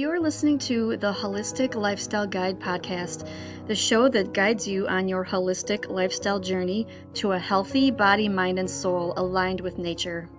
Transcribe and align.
You're 0.00 0.18
listening 0.18 0.58
to 0.60 0.96
the 0.96 1.12
Holistic 1.12 1.74
Lifestyle 1.74 2.26
Guide 2.26 2.58
podcast, 2.58 3.28
the 3.66 3.74
show 3.74 4.08
that 4.08 4.32
guides 4.32 4.66
you 4.66 4.88
on 4.88 5.08
your 5.08 5.26
holistic 5.26 5.90
lifestyle 5.90 6.40
journey 6.40 6.86
to 7.12 7.32
a 7.32 7.38
healthy 7.38 7.90
body, 7.90 8.26
mind, 8.26 8.58
and 8.58 8.70
soul 8.70 9.12
aligned 9.18 9.60
with 9.60 9.76
nature. 9.76 10.30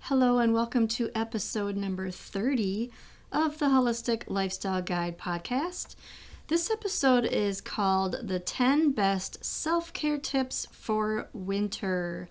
Hello, 0.00 0.40
and 0.40 0.52
welcome 0.52 0.88
to 0.88 1.08
episode 1.14 1.76
number 1.76 2.10
30 2.10 2.90
of 3.30 3.60
the 3.60 3.66
Holistic 3.66 4.24
Lifestyle 4.26 4.82
Guide 4.82 5.18
podcast. 5.18 5.94
This 6.48 6.68
episode 6.68 7.26
is 7.26 7.60
called 7.60 8.26
The 8.26 8.40
10 8.40 8.90
Best 8.90 9.44
Self 9.44 9.92
Care 9.92 10.18
Tips 10.18 10.66
for 10.72 11.28
Winter. 11.32 12.28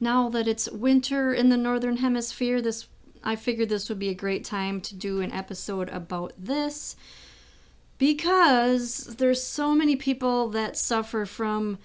Now 0.00 0.28
that 0.30 0.48
it's 0.48 0.68
winter 0.72 1.32
in 1.32 1.50
the 1.50 1.56
Northern 1.56 1.98
Hemisphere, 1.98 2.60
this 2.60 2.88
I 3.22 3.36
figured 3.36 3.68
this 3.68 3.88
would 3.88 3.98
be 3.98 4.08
a 4.08 4.14
great 4.14 4.44
time 4.44 4.80
to 4.82 4.94
do 4.94 5.20
an 5.20 5.32
episode 5.32 5.88
about 5.90 6.32
this 6.38 6.96
because 7.98 9.16
there's 9.16 9.42
so 9.42 9.74
many 9.74 9.96
people 9.96 10.48
that 10.50 10.76
suffer 10.76 11.26
from 11.26 11.78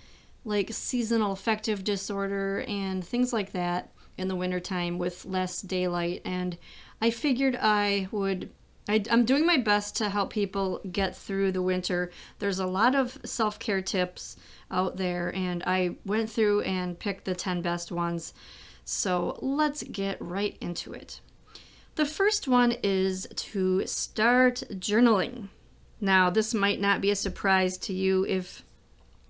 like 0.45 0.71
seasonal 0.71 1.31
affective 1.31 1.84
disorder 1.84 2.63
and 2.67 3.05
things 3.05 3.34
like 3.34 3.52
that 3.54 3.91
in 4.17 4.27
the 4.27 4.35
wintertime 4.35 4.99
with 4.99 5.26
less 5.26 5.62
daylight 5.62 6.21
and 6.23 6.57
I 7.02 7.09
figured 7.09 7.57
I 7.59 8.07
would 8.12 8.49
I, 8.88 9.04
am 9.09 9.26
doing 9.26 9.45
my 9.45 9.57
best 9.57 9.95
to 9.98 10.09
help 10.09 10.31
people 10.31 10.81
get 10.91 11.15
through 11.15 11.52
the 11.52 11.62
winter. 11.62 12.12
There's 12.40 12.59
a 12.59 12.68
lot 12.68 12.95
of 12.95 13.18
self 13.23 13.57
care 13.59 13.81
tips 13.81 14.35
out 14.70 14.98
there, 14.98 15.34
and 15.34 15.63
I 15.65 15.95
went 16.05 16.29
through 16.29 16.62
and 16.62 16.99
picked 16.99 17.26
the 17.26 17.35
10 17.35 17.62
best 17.62 17.91
ones. 17.91 18.34
So 18.84 19.40
let's 19.41 19.84
get 19.84 20.21
right 20.21 20.57
into 20.59 20.93
it. 20.93 21.21
The 21.95 22.05
first 22.05 22.47
one 22.47 22.75
is 22.81 23.27
to 23.35 23.85
start 23.85 24.63
journaling. 24.71 25.49
Now, 26.01 26.31
this 26.31 26.53
might 26.53 26.81
not 26.81 27.01
be 27.01 27.11
a 27.11 27.15
surprise 27.15 27.77
to 27.79 27.93
you 27.93 28.26
if 28.26 28.63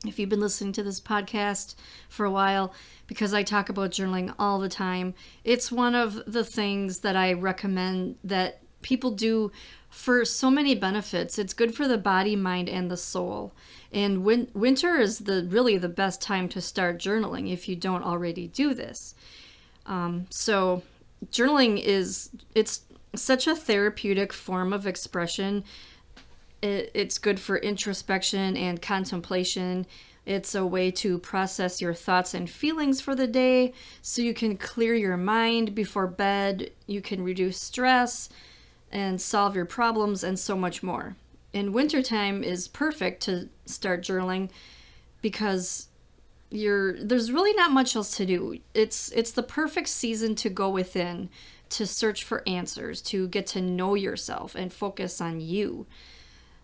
if 0.05 0.19
you've 0.19 0.29
been 0.29 0.41
listening 0.41 0.73
to 0.73 0.83
this 0.83 0.99
podcast 0.99 1.75
for 2.09 2.25
a 2.25 2.31
while 2.31 2.73
because 3.07 3.33
I 3.33 3.43
talk 3.43 3.69
about 3.69 3.91
journaling 3.91 4.35
all 4.37 4.59
the 4.59 4.67
time. 4.67 5.13
It's 5.45 5.71
one 5.71 5.95
of 5.95 6.21
the 6.25 6.43
things 6.43 6.99
that 6.99 7.15
I 7.15 7.31
recommend 7.31 8.17
that 8.21 8.59
people 8.81 9.11
do 9.11 9.51
for 9.89 10.25
so 10.25 10.51
many 10.51 10.75
benefits. 10.75 11.39
It's 11.39 11.53
good 11.53 11.73
for 11.73 11.87
the 11.87 11.97
body, 11.97 12.35
mind, 12.35 12.67
and 12.67 12.91
the 12.91 12.97
soul. 12.97 13.53
And 13.93 14.25
win- 14.25 14.49
winter 14.53 14.95
is 14.95 15.19
the 15.19 15.47
really 15.49 15.77
the 15.77 15.87
best 15.87 16.21
time 16.21 16.49
to 16.49 16.59
start 16.59 16.99
journaling 16.99 17.51
if 17.51 17.69
you 17.69 17.75
don't 17.77 18.03
already 18.03 18.47
do 18.47 18.73
this. 18.73 19.15
Um, 19.85 20.27
so, 20.29 20.83
journaling 21.31 21.81
is 21.81 22.29
it's 22.55 22.81
such 23.15 23.47
a 23.47 23.55
therapeutic 23.55 24.33
form 24.33 24.73
of 24.73 24.87
expression. 24.87 25.63
It, 26.61 26.91
it's 26.93 27.17
good 27.17 27.39
for 27.39 27.57
introspection 27.57 28.57
and 28.57 28.81
contemplation. 28.81 29.85
It's 30.25 30.55
a 30.55 30.65
way 30.65 30.89
to 30.91 31.19
process 31.19 31.81
your 31.81 31.93
thoughts 31.93 32.33
and 32.33 32.49
feelings 32.49 33.01
for 33.01 33.13
the 33.13 33.27
day 33.27 33.73
so 34.01 34.21
you 34.21 34.33
can 34.33 34.57
clear 34.57 34.95
your 34.95 35.17
mind 35.17 35.75
before 35.75 36.07
bed. 36.07 36.71
You 36.87 37.01
can 37.01 37.23
reduce 37.23 37.59
stress 37.59 38.29
and 38.91 39.19
solve 39.19 39.55
your 39.55 39.65
problems 39.65 40.23
and 40.23 40.39
so 40.39 40.55
much 40.55 40.81
more. 40.81 41.15
In 41.51 41.73
wintertime 41.73 42.43
is 42.43 42.67
perfect 42.67 43.21
to 43.23 43.49
start 43.65 44.01
journaling 44.01 44.49
because 45.21 45.87
you're 46.53 46.93
there's 47.03 47.31
really 47.31 47.53
not 47.53 47.71
much 47.71 47.95
else 47.95 48.15
to 48.17 48.25
do. 48.25 48.59
It's 48.73 49.11
it's 49.11 49.31
the 49.31 49.43
perfect 49.43 49.89
season 49.89 50.35
to 50.35 50.49
go 50.49 50.69
within, 50.69 51.29
to 51.69 51.87
search 51.87 52.23
for 52.23 52.47
answers, 52.47 53.01
to 53.03 53.27
get 53.27 53.47
to 53.47 53.61
know 53.61 53.95
yourself 53.95 54.55
and 54.55 54.71
focus 54.71 55.19
on 55.19 55.41
you. 55.41 55.87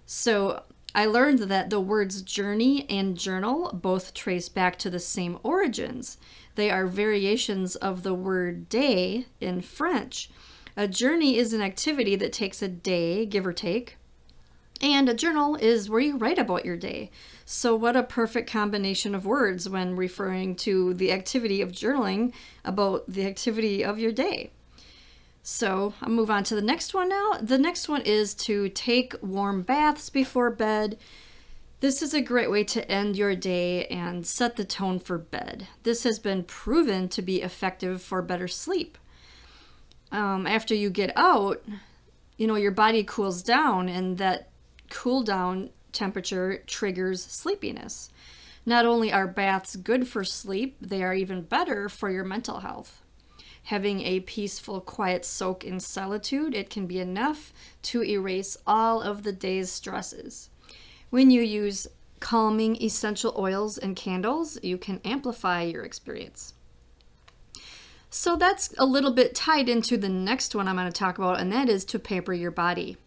So 0.06 0.64
I 0.94 1.06
learned 1.06 1.40
that 1.40 1.70
the 1.70 1.80
words 1.80 2.22
journey 2.22 2.90
and 2.90 3.18
journal 3.18 3.72
both 3.74 4.14
trace 4.14 4.50
back 4.50 4.78
to 4.80 4.90
the 4.90 5.00
same 5.00 5.40
origins. 5.44 6.18
They 6.56 6.72
are 6.72 6.88
variations 6.88 7.76
of 7.76 8.04
the 8.04 8.14
word 8.14 8.70
day 8.70 9.26
in 9.40 9.62
French. 9.62 10.30
A 10.76 10.88
journey 10.88 11.38
is 11.38 11.54
an 11.54 11.62
activity 11.62 12.16
that 12.16 12.34
takes 12.34 12.62
a 12.62 12.68
day, 12.68 13.26
give 13.26 13.46
or 13.46 13.54
take, 13.54 13.98
and 14.82 15.10
a 15.10 15.14
journal 15.14 15.56
is 15.56 15.90
where 15.90 16.00
you 16.00 16.18
write 16.18 16.38
about 16.38 16.66
your 16.66 16.78
day. 16.78 17.12
So, 17.46 17.76
what 17.76 17.96
a 17.96 18.04
perfect 18.04 18.50
combination 18.50 19.16
of 19.16 19.26
words 19.26 19.68
when 19.68 19.96
referring 19.96 20.56
to 20.58 20.94
the 20.94 21.12
activity 21.12 21.62
of 21.62 21.72
journaling 21.72 22.34
about 22.64 23.08
the 23.08 23.26
activity 23.26 23.84
of 23.84 24.00
your 24.00 24.12
day. 24.12 24.52
So, 25.42 25.94
I'll 26.02 26.10
move 26.10 26.30
on 26.30 26.44
to 26.46 26.56
the 26.56 26.62
next 26.62 26.94
one 26.94 27.10
now. 27.10 27.34
The 27.42 27.58
next 27.58 27.90
one 27.90 28.02
is 28.02 28.34
to 28.36 28.70
take 28.70 29.16
warm 29.22 29.64
baths 29.64 30.10
before 30.10 30.52
bed. 30.52 30.98
This 31.80 32.02
is 32.02 32.14
a 32.14 32.22
great 32.22 32.52
way 32.52 32.64
to 32.66 32.90
end 32.92 33.16
your 33.16 33.36
day 33.36 33.86
and 33.86 34.28
set 34.28 34.58
the 34.58 34.66
tone 34.66 35.00
for 35.00 35.18
bed. 35.18 35.68
This 35.84 36.04
has 36.04 36.20
been 36.20 36.44
proven 36.44 37.08
to 37.10 37.22
be 37.22 37.42
effective 37.42 38.02
for 38.02 38.22
better 38.22 38.48
sleep 38.48 38.98
um, 40.12 40.48
after 40.48 40.76
you 40.76 40.90
get 40.90 41.12
out, 41.16 41.64
you 42.38 42.48
know, 42.48 42.56
your 42.56 42.72
body 42.72 43.04
cools 43.04 43.42
down, 43.42 43.90
and 43.90 44.18
that 44.18 44.49
cool 44.90 45.24
down 45.24 45.70
temperature 45.92 46.64
triggers 46.68 47.24
sleepiness. 47.24 48.10
Not 48.66 48.86
only 48.86 49.12
are 49.12 49.28
baths 49.28 49.76
good 49.76 50.08
for 50.08 50.24
sleep, 50.24 50.78
they 50.82 51.04
are 51.04 51.14
even 51.14 51.42
better 51.42 51.90
for 51.90 52.10
your 52.10 52.24
mental 52.24 52.60
health. 52.60 53.02
Having 53.64 54.02
a 54.02 54.22
peaceful, 54.22 54.82
quiet 54.82 55.26
soak 55.26 55.64
in 55.64 55.80
solitude, 55.80 56.56
it 56.56 56.70
can 56.70 56.88
be 56.88 57.00
enough 57.00 57.54
to 57.84 58.04
erase 58.04 58.58
all 58.66 59.02
of 59.02 59.24
the 59.24 59.32
day's 59.32 59.72
stresses. 59.72 60.50
When 61.10 61.32
you 61.32 61.42
use 61.42 61.88
calming 62.20 62.82
essential 62.82 63.34
oils 63.38 63.78
and 63.78 63.96
candles, 63.96 64.58
you 64.62 64.78
can 64.78 65.02
amplify 65.06 65.64
your 65.64 65.84
experience. 65.84 66.54
So 68.10 68.36
that's 68.36 68.74
a 68.78 68.86
little 68.86 69.12
bit 69.12 69.36
tied 69.36 69.70
into 69.70 69.96
the 69.96 70.10
next 70.10 70.56
one 70.56 70.68
I'm 70.68 70.76
going 70.76 70.88
to 70.88 70.92
talk 70.92 71.18
about, 71.18 71.40
and 71.40 71.52
that 71.52 71.70
is 71.70 71.86
to 71.86 72.00
paper 72.00 72.34
your 72.34 72.52
body. 72.52 72.98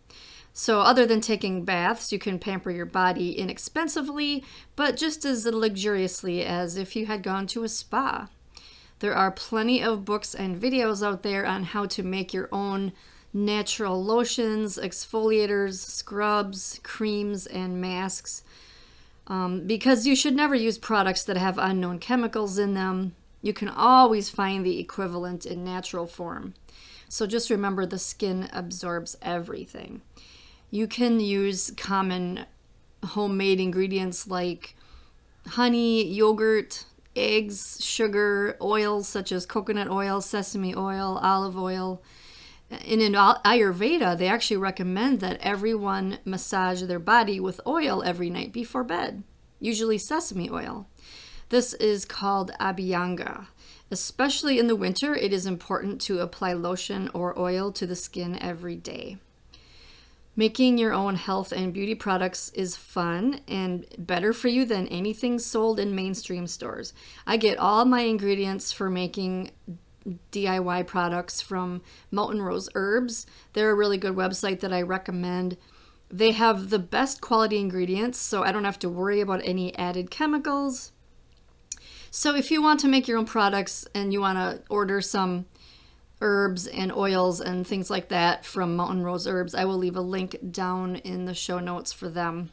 So, 0.54 0.80
other 0.80 1.06
than 1.06 1.22
taking 1.22 1.64
baths, 1.64 2.12
you 2.12 2.18
can 2.18 2.38
pamper 2.38 2.70
your 2.70 2.86
body 2.86 3.38
inexpensively, 3.38 4.44
but 4.76 4.96
just 4.96 5.24
as 5.24 5.46
luxuriously 5.46 6.44
as 6.44 6.76
if 6.76 6.94
you 6.94 7.06
had 7.06 7.22
gone 7.22 7.46
to 7.48 7.64
a 7.64 7.68
spa. 7.68 8.28
There 8.98 9.14
are 9.14 9.30
plenty 9.30 9.82
of 9.82 10.04
books 10.04 10.34
and 10.34 10.60
videos 10.60 11.04
out 11.04 11.22
there 11.22 11.46
on 11.46 11.64
how 11.64 11.86
to 11.86 12.02
make 12.02 12.32
your 12.34 12.48
own 12.52 12.92
natural 13.32 14.04
lotions, 14.04 14.76
exfoliators, 14.76 15.74
scrubs, 15.74 16.80
creams, 16.82 17.46
and 17.46 17.80
masks. 17.80 18.44
Um, 19.26 19.66
because 19.66 20.06
you 20.06 20.14
should 20.14 20.36
never 20.36 20.54
use 20.54 20.78
products 20.78 21.24
that 21.24 21.36
have 21.36 21.58
unknown 21.58 21.98
chemicals 21.98 22.58
in 22.58 22.74
them, 22.74 23.14
you 23.40 23.52
can 23.52 23.68
always 23.68 24.30
find 24.30 24.64
the 24.64 24.78
equivalent 24.78 25.46
in 25.46 25.64
natural 25.64 26.06
form. 26.06 26.54
So 27.08 27.26
just 27.26 27.50
remember 27.50 27.86
the 27.86 27.98
skin 27.98 28.48
absorbs 28.52 29.16
everything. 29.22 30.02
You 30.72 30.86
can 30.86 31.20
use 31.20 31.70
common 31.76 32.46
homemade 33.04 33.60
ingredients 33.60 34.26
like 34.26 34.74
honey, 35.46 36.02
yogurt, 36.02 36.86
eggs, 37.14 37.76
sugar, 37.84 38.56
oils 38.58 39.06
such 39.06 39.32
as 39.32 39.44
coconut 39.44 39.88
oil, 39.88 40.22
sesame 40.22 40.74
oil, 40.74 41.20
olive 41.22 41.58
oil. 41.58 42.02
In 42.86 43.00
Ayurveda, 43.00 44.16
they 44.16 44.28
actually 44.28 44.56
recommend 44.56 45.20
that 45.20 45.38
everyone 45.42 46.20
massage 46.24 46.82
their 46.84 46.98
body 46.98 47.38
with 47.38 47.60
oil 47.66 48.02
every 48.02 48.30
night 48.30 48.50
before 48.50 48.82
bed, 48.82 49.24
usually 49.60 49.98
sesame 49.98 50.48
oil. 50.48 50.88
This 51.50 51.74
is 51.74 52.06
called 52.06 52.50
Abhyanga. 52.58 53.48
Especially 53.90 54.58
in 54.58 54.68
the 54.68 54.76
winter, 54.76 55.14
it 55.14 55.34
is 55.34 55.44
important 55.44 56.00
to 56.00 56.20
apply 56.20 56.54
lotion 56.54 57.10
or 57.12 57.38
oil 57.38 57.72
to 57.72 57.86
the 57.86 57.94
skin 57.94 58.38
every 58.40 58.76
day. 58.76 59.18
Making 60.34 60.78
your 60.78 60.94
own 60.94 61.16
health 61.16 61.52
and 61.52 61.74
beauty 61.74 61.94
products 61.94 62.48
is 62.54 62.74
fun 62.74 63.40
and 63.46 63.84
better 63.98 64.32
for 64.32 64.48
you 64.48 64.64
than 64.64 64.88
anything 64.88 65.38
sold 65.38 65.78
in 65.78 65.94
mainstream 65.94 66.46
stores. 66.46 66.94
I 67.26 67.36
get 67.36 67.58
all 67.58 67.84
my 67.84 68.00
ingredients 68.00 68.72
for 68.72 68.88
making 68.88 69.50
DIY 70.32 70.86
products 70.86 71.42
from 71.42 71.82
Mountain 72.10 72.40
Rose 72.40 72.70
Herbs. 72.74 73.26
They're 73.52 73.70
a 73.70 73.74
really 73.74 73.98
good 73.98 74.14
website 74.14 74.60
that 74.60 74.72
I 74.72 74.80
recommend. 74.80 75.58
They 76.10 76.32
have 76.32 76.70
the 76.70 76.78
best 76.78 77.20
quality 77.20 77.58
ingredients, 77.58 78.18
so 78.18 78.42
I 78.42 78.52
don't 78.52 78.64
have 78.64 78.78
to 78.80 78.88
worry 78.88 79.20
about 79.20 79.42
any 79.44 79.76
added 79.76 80.10
chemicals. 80.10 80.92
So 82.10 82.34
if 82.34 82.50
you 82.50 82.62
want 82.62 82.80
to 82.80 82.88
make 82.88 83.06
your 83.06 83.18
own 83.18 83.26
products 83.26 83.86
and 83.94 84.12
you 84.12 84.20
want 84.20 84.38
to 84.38 84.62
order 84.70 85.00
some 85.00 85.46
herbs 86.22 86.66
and 86.66 86.92
oils 86.92 87.40
and 87.40 87.66
things 87.66 87.90
like 87.90 88.08
that 88.08 88.44
from 88.44 88.76
Mountain 88.76 89.02
Rose 89.02 89.26
Herbs, 89.26 89.54
I 89.54 89.66
will 89.66 89.76
leave 89.76 89.96
a 89.96 90.00
link 90.00 90.36
down 90.50 90.96
in 90.96 91.26
the 91.26 91.34
show 91.34 91.58
notes 91.58 91.92
for 91.92 92.08
them. 92.08 92.50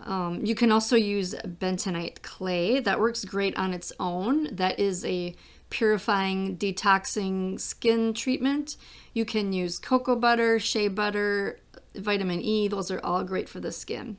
Um, 0.00 0.44
you 0.44 0.54
can 0.54 0.72
also 0.72 0.96
use 0.96 1.34
bentonite 1.34 2.22
clay. 2.22 2.80
That 2.80 3.00
works 3.00 3.24
great 3.24 3.56
on 3.56 3.72
its 3.72 3.92
own. 3.98 4.54
That 4.54 4.78
is 4.78 5.04
a 5.04 5.34
purifying, 5.70 6.56
detoxing 6.56 7.60
skin 7.60 8.14
treatment. 8.14 8.76
You 9.12 9.24
can 9.24 9.52
use 9.52 9.78
cocoa 9.78 10.16
butter, 10.16 10.58
shea 10.58 10.88
butter, 10.88 11.60
vitamin 11.94 12.40
E. 12.40 12.68
Those 12.68 12.90
are 12.90 13.00
all 13.04 13.24
great 13.24 13.48
for 13.48 13.60
the 13.60 13.72
skin. 13.72 14.16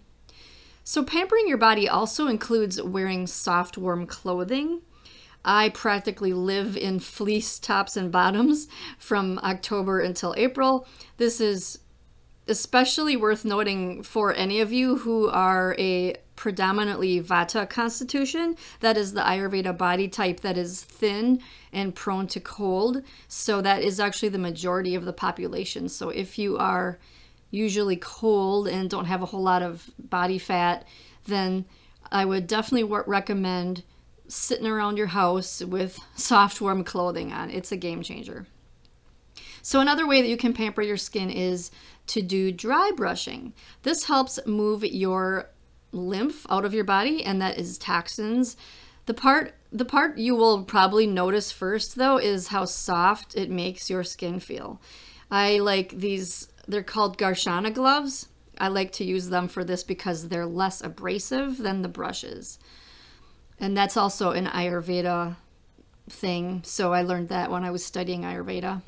So, 0.83 1.03
pampering 1.03 1.47
your 1.47 1.57
body 1.57 1.89
also 1.89 2.27
includes 2.27 2.81
wearing 2.81 3.27
soft, 3.27 3.77
warm 3.77 4.05
clothing. 4.07 4.81
I 5.47 5.69
practically 5.69 6.33
live 6.33 6.75
in 6.75 6.99
fleece 6.99 7.57
tops 7.57 7.95
and 7.95 8.11
bottoms 8.11 8.67
from 8.99 9.39
October 9.41 10.01
until 10.01 10.35
April. 10.37 10.85
This 11.15 11.39
is 11.39 11.79
especially 12.49 13.15
worth 13.15 13.45
noting 13.45 14.03
for 14.03 14.33
any 14.35 14.59
of 14.59 14.73
you 14.73 14.97
who 14.97 15.29
are 15.29 15.73
a 15.79 16.15
predominantly 16.35 17.21
Vata 17.21 17.67
constitution. 17.67 18.57
That 18.81 18.97
is 18.97 19.13
the 19.13 19.21
Ayurveda 19.21 19.77
body 19.77 20.09
type 20.09 20.41
that 20.41 20.57
is 20.57 20.83
thin 20.83 21.41
and 21.71 21.95
prone 21.95 22.27
to 22.27 22.41
cold. 22.41 23.01
So, 23.29 23.61
that 23.61 23.81
is 23.81 24.01
actually 24.01 24.29
the 24.29 24.37
majority 24.37 24.95
of 24.95 25.05
the 25.05 25.13
population. 25.13 25.87
So, 25.87 26.09
if 26.09 26.37
you 26.37 26.57
are 26.57 26.99
usually 27.51 27.95
cold 27.95 28.67
and 28.67 28.89
don't 28.89 29.05
have 29.05 29.21
a 29.21 29.27
whole 29.27 29.43
lot 29.43 29.63
of 29.63 29.89
body 29.97 30.37
fat, 30.37 30.85
then 31.25 31.65
I 32.11 32.25
would 32.25 32.47
definitely 32.47 32.83
recommend 33.07 33.83
sitting 34.27 34.67
around 34.67 34.97
your 34.97 35.07
house 35.07 35.63
with 35.63 35.99
soft, 36.15 36.61
warm 36.61 36.83
clothing 36.83 37.31
on. 37.31 37.49
It's 37.49 37.71
a 37.71 37.77
game 37.77 38.01
changer. 38.01 38.47
So, 39.61 39.79
another 39.79 40.07
way 40.07 40.21
that 40.21 40.27
you 40.27 40.37
can 40.37 40.53
pamper 40.53 40.81
your 40.81 40.97
skin 40.97 41.29
is 41.29 41.71
to 42.07 42.21
do 42.21 42.51
dry 42.51 42.91
brushing. 42.95 43.53
This 43.83 44.05
helps 44.05 44.39
move 44.45 44.83
your 44.83 45.49
lymph 45.91 46.45
out 46.49 46.65
of 46.65 46.73
your 46.73 46.83
body, 46.83 47.23
and 47.23 47.41
that 47.41 47.57
is 47.57 47.77
toxins. 47.77 48.55
The 49.05 49.13
part 49.13 49.55
the 49.71 49.85
part 49.85 50.17
you 50.17 50.35
will 50.35 50.63
probably 50.63 51.07
notice 51.07 51.51
first 51.51 51.95
though 51.95 52.17
is 52.17 52.47
how 52.47 52.65
soft 52.65 53.35
it 53.35 53.49
makes 53.49 53.89
your 53.89 54.03
skin 54.03 54.39
feel. 54.39 54.81
I 55.29 55.59
like 55.59 55.97
these 55.97 56.49
they're 56.67 56.83
called 56.83 57.17
Garshana 57.17 57.73
gloves. 57.73 58.27
I 58.57 58.69
like 58.69 58.91
to 58.93 59.03
use 59.03 59.29
them 59.29 59.47
for 59.47 59.63
this 59.63 59.83
because 59.83 60.27
they're 60.27 60.45
less 60.45 60.83
abrasive 60.83 61.57
than 61.57 61.81
the 61.81 61.87
brushes. 61.87 62.59
And 63.59 63.75
that's 63.75 63.97
also 63.97 64.31
an 64.31 64.45
Ayurveda 64.45 65.35
thing. 66.09 66.61
So 66.63 66.93
I 66.93 67.01
learned 67.01 67.29
that 67.29 67.51
when 67.51 67.63
I 67.63 67.71
was 67.71 67.83
studying 67.83 68.21
Ayurveda. 68.21 68.81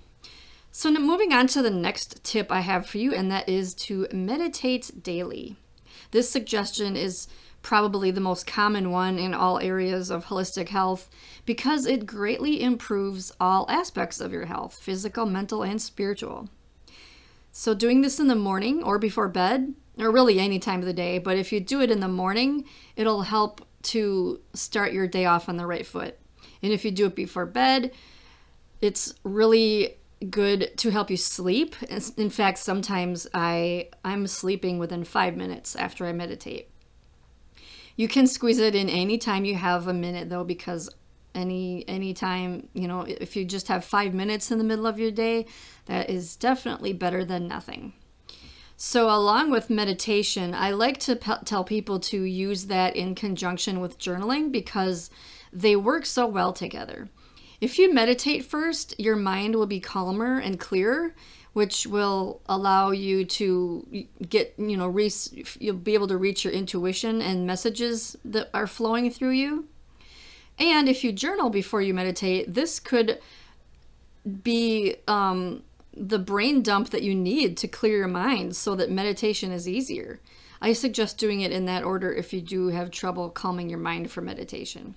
So 0.72 0.92
moving 0.92 1.34
on 1.34 1.48
to 1.48 1.62
the 1.62 1.72
next 1.72 2.24
tip 2.24 2.52
I 2.52 2.62
have 2.62 2.86
for 2.86 3.00
you, 3.00 3.14
and 3.14 3.32
that 3.32 3.50
is 3.50 3.74
to 3.76 4.08
meditate 4.14 5.04
daily. 5.04 5.56
This 6.12 6.30
suggestion 6.30 6.96
is 6.96 7.28
probably 7.62 8.12
the 8.12 8.22
most 8.22 8.48
common 8.48 8.92
one 8.92 9.18
in 9.20 9.34
all 9.34 9.60
areas 9.60 10.10
of 10.10 10.26
holistic 10.26 10.70
health 10.70 11.10
because 11.46 11.86
it 11.86 12.06
greatly 12.06 12.62
improves 12.62 13.32
all 13.40 13.66
aspects 13.70 14.22
of 14.22 14.32
your 14.32 14.46
health 14.46 14.80
physical, 14.80 15.26
mental, 15.26 15.64
and 15.64 15.82
spiritual. 15.82 16.50
So, 17.52 17.74
doing 17.74 18.02
this 18.02 18.20
in 18.20 18.28
the 18.28 18.36
morning 18.36 18.84
or 18.84 19.00
before 19.00 19.28
bed, 19.28 19.74
or 19.98 20.12
really 20.12 20.40
any 20.40 20.60
time 20.60 20.80
of 20.80 20.86
the 20.86 20.94
day, 20.94 21.18
but 21.18 21.38
if 21.38 21.52
you 21.52 21.60
do 21.60 21.82
it 21.82 21.92
in 21.92 22.00
the 22.00 22.08
morning, 22.08 22.64
it'll 22.96 23.24
help 23.24 23.68
to 23.82 24.40
start 24.54 24.94
your 24.94 25.08
day 25.08 25.26
off 25.26 25.50
on 25.50 25.58
the 25.58 25.66
right 25.66 25.86
foot. 25.86 26.18
And 26.62 26.72
if 26.72 26.84
you 26.84 26.92
do 26.92 27.06
it 27.08 27.16
before 27.16 27.46
bed, 27.46 27.92
it's 28.82 29.14
really 29.24 29.98
good 30.30 30.72
to 30.78 30.90
help 30.90 31.10
you 31.10 31.18
sleep. 31.18 31.76
In 32.18 32.30
fact, 32.30 32.58
sometimes 32.58 33.28
I 33.34 33.90
I'm 34.04 34.28
sleeping 34.28 34.80
within 34.80 35.04
5 35.04 35.36
minutes 35.38 35.76
after 35.76 36.06
I 36.06 36.12
meditate. 36.12 36.70
You 37.96 38.08
can 38.08 38.28
squeeze 38.28 38.60
it 38.60 38.76
in 38.76 38.90
any 38.90 39.18
time 39.18 39.46
you 39.46 39.56
have 39.56 39.88
a 39.88 39.94
minute 39.94 40.30
though 40.30 40.44
because 40.44 40.90
any 41.36 41.86
any 41.88 42.14
time 42.14 42.68
you 42.74 42.88
know 42.88 43.02
if 43.02 43.36
you 43.36 43.46
just 43.46 43.68
have 43.68 43.86
five 43.86 44.14
minutes 44.14 44.52
in 44.52 44.58
the 44.58 44.64
middle 44.64 44.88
of 44.88 44.98
your 44.98 45.12
day 45.12 45.46
that 45.86 46.10
is 46.10 46.36
definitely 46.36 46.92
better 46.92 47.24
than 47.24 47.48
nothing 47.48 47.94
so 48.82 49.10
along 49.10 49.52
with 49.52 49.70
meditation 49.70 50.56
i 50.56 50.72
like 50.72 50.98
to 50.98 51.14
pe- 51.14 51.44
tell 51.44 51.66
people 51.66 52.00
to 52.00 52.24
use 52.24 52.68
that 52.68 52.96
in 52.96 53.14
conjunction 53.14 53.82
with 53.82 54.00
journaling 54.00 54.54
because 54.54 55.10
they 55.52 55.76
work 55.76 56.06
so 56.06 56.28
well 56.28 56.54
together. 56.54 57.10
If 57.62 57.78
you 57.78 57.94
meditate 57.94 58.46
first 58.46 58.96
your 59.00 59.16
mind 59.16 59.56
will 59.56 59.66
be 59.66 59.80
calmer 59.80 60.40
and 60.40 60.60
clearer 60.60 61.14
which 61.52 61.88
will 61.88 62.42
allow 62.48 62.92
you 62.92 63.26
to 63.26 64.08
get 64.30 64.54
you 64.58 64.78
know 64.78 64.88
re- 64.88 65.12
you'll 65.60 65.76
be 65.76 65.94
able 65.94 66.08
to 66.08 66.18
reach 66.18 66.46
your 66.46 66.54
intuition 66.54 67.22
and 67.22 67.46
messages 67.46 68.16
that 68.24 68.50
are 68.54 68.68
flowing 68.68 69.12
through 69.12 69.32
you. 69.32 69.68
And 70.58 70.88
if 70.88 71.04
you 71.04 71.12
journal 71.12 71.50
before 71.50 71.82
you 71.82 71.94
meditate, 71.94 72.54
this 72.54 72.80
could 72.80 73.20
be 74.44 74.98
um, 75.08 75.64
the 76.00 76.20
brain 76.20 76.62
dump 76.64 76.92
that 76.92 77.04
you 77.04 77.14
need 77.14 77.58
to 77.58 77.68
clear 77.68 77.98
your 77.98 78.08
mind 78.08 78.56
so 78.56 78.74
that 78.76 78.90
meditation 78.90 79.52
is 79.52 79.68
easier. 79.68 80.22
I 80.62 80.74
suggest 80.74 81.18
doing 81.18 81.42
it 81.42 81.52
in 81.52 81.66
that 81.66 81.84
order 81.84 82.14
if 82.14 82.32
you 82.34 82.42
do 82.42 82.68
have 82.68 82.90
trouble 82.90 83.30
calming 83.30 83.70
your 83.70 83.80
mind 83.80 84.10
for 84.10 84.22
meditation. 84.22 84.96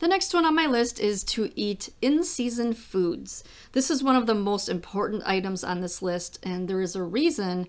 The 0.00 0.08
next 0.08 0.34
one 0.34 0.44
on 0.44 0.54
my 0.54 0.66
list 0.66 1.00
is 1.00 1.24
to 1.24 1.50
eat 1.56 1.90
in 2.00 2.22
season 2.22 2.72
foods. 2.72 3.42
This 3.72 3.90
is 3.90 4.02
one 4.02 4.14
of 4.14 4.26
the 4.26 4.34
most 4.34 4.68
important 4.68 5.24
items 5.26 5.64
on 5.64 5.80
this 5.80 6.02
list, 6.02 6.38
and 6.44 6.68
there 6.68 6.80
is 6.80 6.94
a 6.94 7.02
reason 7.02 7.66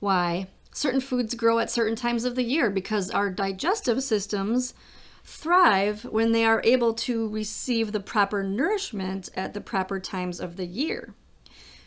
why 0.00 0.48
certain 0.72 1.00
foods 1.00 1.34
grow 1.34 1.58
at 1.58 1.70
certain 1.70 1.96
times 1.96 2.24
of 2.24 2.34
the 2.34 2.42
year 2.42 2.70
because 2.70 3.10
our 3.10 3.30
digestive 3.30 4.02
systems 4.02 4.74
thrive 5.24 6.04
when 6.04 6.32
they 6.32 6.44
are 6.44 6.60
able 6.64 6.94
to 6.94 7.28
receive 7.28 7.92
the 7.92 8.00
proper 8.00 8.42
nourishment 8.42 9.28
at 9.34 9.54
the 9.54 9.60
proper 9.60 10.00
times 10.00 10.40
of 10.40 10.56
the 10.56 10.66
year. 10.66 11.14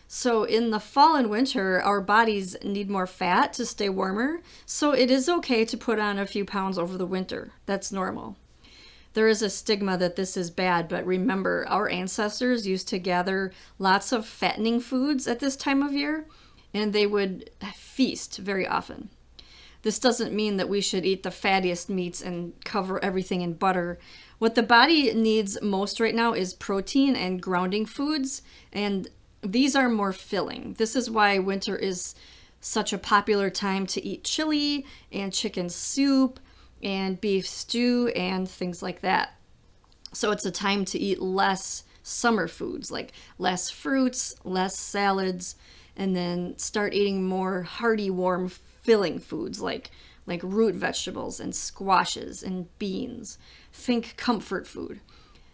So, 0.07 0.43
in 0.43 0.69
the 0.69 0.79
fall 0.79 1.15
and 1.15 1.29
winter, 1.29 1.81
our 1.81 1.99
bodies 1.99 2.55
need 2.63 2.89
more 2.89 3.07
fat 3.07 3.53
to 3.53 3.65
stay 3.65 3.89
warmer, 3.89 4.41
so 4.65 4.93
it 4.93 5.09
is 5.09 5.27
okay 5.27 5.65
to 5.65 5.77
put 5.77 5.99
on 5.99 6.19
a 6.19 6.27
few 6.27 6.45
pounds 6.45 6.77
over 6.77 6.97
the 6.97 7.07
winter. 7.07 7.51
That's 7.65 7.91
normal. 7.91 8.37
There 9.13 9.27
is 9.27 9.41
a 9.41 9.49
stigma 9.49 9.97
that 9.97 10.15
this 10.15 10.37
is 10.37 10.51
bad, 10.51 10.87
but 10.87 11.05
remember, 11.05 11.65
our 11.69 11.89
ancestors 11.89 12.67
used 12.67 12.87
to 12.89 12.99
gather 12.99 13.51
lots 13.79 14.11
of 14.11 14.27
fattening 14.27 14.79
foods 14.79 15.27
at 15.27 15.39
this 15.39 15.55
time 15.55 15.81
of 15.81 15.93
year, 15.93 16.25
and 16.73 16.93
they 16.93 17.07
would 17.07 17.49
feast 17.73 18.37
very 18.37 18.67
often. 18.67 19.09
This 19.85 19.99
doesn't 19.99 20.33
mean 20.33 20.57
that 20.57 20.67
we 20.67 20.81
should 20.81 21.05
eat 21.05 21.21
the 21.21 21.29
fattiest 21.29 21.89
meats 21.89 22.19
and 22.19 22.53
cover 22.65 23.01
everything 23.05 23.41
in 23.41 23.53
butter. 23.53 23.99
What 24.39 24.55
the 24.55 24.63
body 24.63 25.13
needs 25.13 25.61
most 25.61 25.99
right 25.99 26.15
now 26.15 26.33
is 26.33 26.55
protein 26.55 27.15
and 27.15 27.39
grounding 27.39 27.85
foods, 27.85 28.41
and 28.73 29.07
these 29.43 29.75
are 29.75 29.87
more 29.87 30.11
filling. 30.11 30.73
This 30.79 30.95
is 30.95 31.11
why 31.11 31.37
winter 31.37 31.75
is 31.75 32.15
such 32.59 32.93
a 32.93 32.97
popular 32.97 33.51
time 33.51 33.85
to 33.85 34.03
eat 34.03 34.23
chili 34.23 34.87
and 35.11 35.31
chicken 35.31 35.69
soup 35.69 36.39
and 36.81 37.21
beef 37.21 37.45
stew 37.45 38.07
and 38.15 38.49
things 38.49 38.81
like 38.81 39.01
that. 39.01 39.35
So 40.13 40.31
it's 40.31 40.47
a 40.47 40.51
time 40.51 40.85
to 40.85 40.97
eat 40.97 41.21
less 41.21 41.83
summer 42.01 42.47
foods, 42.47 42.89
like 42.89 43.11
less 43.37 43.69
fruits, 43.69 44.33
less 44.43 44.79
salads, 44.79 45.55
and 45.95 46.15
then 46.15 46.57
start 46.57 46.93
eating 46.93 47.27
more 47.27 47.63
hearty, 47.63 48.09
warm 48.09 48.49
filling 48.49 49.19
foods 49.19 49.61
like 49.61 49.91
like 50.27 50.41
root 50.43 50.73
vegetables 50.75 51.39
and 51.39 51.53
squashes 51.53 52.41
and 52.41 52.67
beans. 52.79 53.37
Think 53.71 54.15
comfort 54.17 54.65
food. 54.65 54.99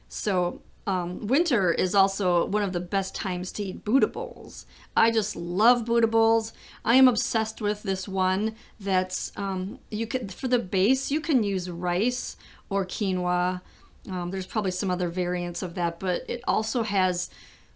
So 0.07 0.61
um, 0.87 1.27
winter 1.27 1.71
is 1.71 1.93
also 1.93 2.45
one 2.45 2.63
of 2.63 2.73
the 2.73 2.79
best 2.79 3.13
times 3.13 3.51
to 3.53 3.63
eat 3.63 3.85
Buddha 3.85 4.07
bowls. 4.07 4.65
I 4.95 5.11
just 5.11 5.35
love 5.35 5.85
Buddha 5.85 6.07
bowls. 6.07 6.53
I 6.83 6.95
am 6.95 7.07
obsessed 7.07 7.61
with 7.61 7.83
this 7.83 8.07
one 8.07 8.55
that's 8.79 9.31
um, 9.37 9.79
you 9.89 10.07
can 10.07 10.29
for 10.29 10.47
the 10.47 10.59
base 10.59 11.11
you 11.11 11.21
can 11.21 11.43
use 11.43 11.69
rice 11.69 12.35
or 12.69 12.85
quinoa. 12.85 13.61
Um, 14.09 14.31
there's 14.31 14.47
probably 14.47 14.71
some 14.71 14.89
other 14.89 15.09
variants 15.09 15.61
of 15.61 15.75
that, 15.75 15.99
but 15.99 16.27
it 16.27 16.41
also 16.47 16.81
has 16.81 17.29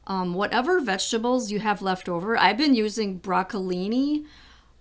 um, 0.08 0.34
whatever 0.34 0.80
vegetables 0.80 1.52
you 1.52 1.60
have 1.60 1.82
left 1.82 2.08
over. 2.08 2.38
I've 2.38 2.58
been 2.58 2.76
using 2.76 3.20
broccolini 3.20 4.26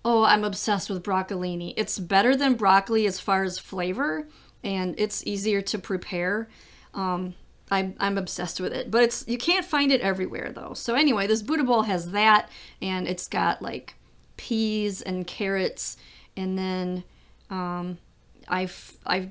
Oh, 0.04 0.24
I'm 0.24 0.44
obsessed 0.44 0.90
with 0.90 1.02
broccolini. 1.02 1.72
It's 1.76 1.98
better 1.98 2.36
than 2.36 2.54
broccoli 2.54 3.06
as 3.06 3.18
far 3.18 3.42
as 3.42 3.58
flavor, 3.58 4.28
and 4.62 4.94
it's 4.98 5.26
easier 5.26 5.62
to 5.62 5.78
prepare. 5.78 6.48
Um, 6.92 7.34
I, 7.70 7.94
I'm 7.98 8.18
obsessed 8.18 8.60
with 8.60 8.74
it, 8.74 8.90
but 8.90 9.02
it's 9.02 9.24
you 9.26 9.38
can't 9.38 9.64
find 9.64 9.90
it 9.90 10.02
everywhere 10.02 10.52
though. 10.54 10.74
So 10.74 10.94
anyway, 10.94 11.26
this 11.26 11.40
Buddha 11.40 11.64
bowl 11.64 11.82
has 11.82 12.10
that, 12.10 12.50
and 12.82 13.08
it's 13.08 13.28
got 13.28 13.62
like 13.62 13.94
peas 14.36 15.00
and 15.00 15.26
carrots, 15.26 15.96
and 16.36 16.58
then 16.58 17.04
um, 17.48 17.96
I've 18.46 18.98
I've 19.06 19.30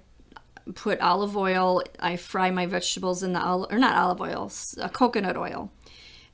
put 0.76 1.00
olive 1.02 1.36
oil. 1.36 1.82
I 2.00 2.18
fry 2.18 2.52
my 2.52 2.66
vegetables 2.66 3.24
in 3.24 3.34
the 3.34 3.42
olive 3.42 3.72
or 3.72 3.80
not 3.80 3.96
olive 3.96 4.22
oil, 4.22 4.52
uh, 4.80 4.90
coconut 4.90 5.38
oil, 5.38 5.72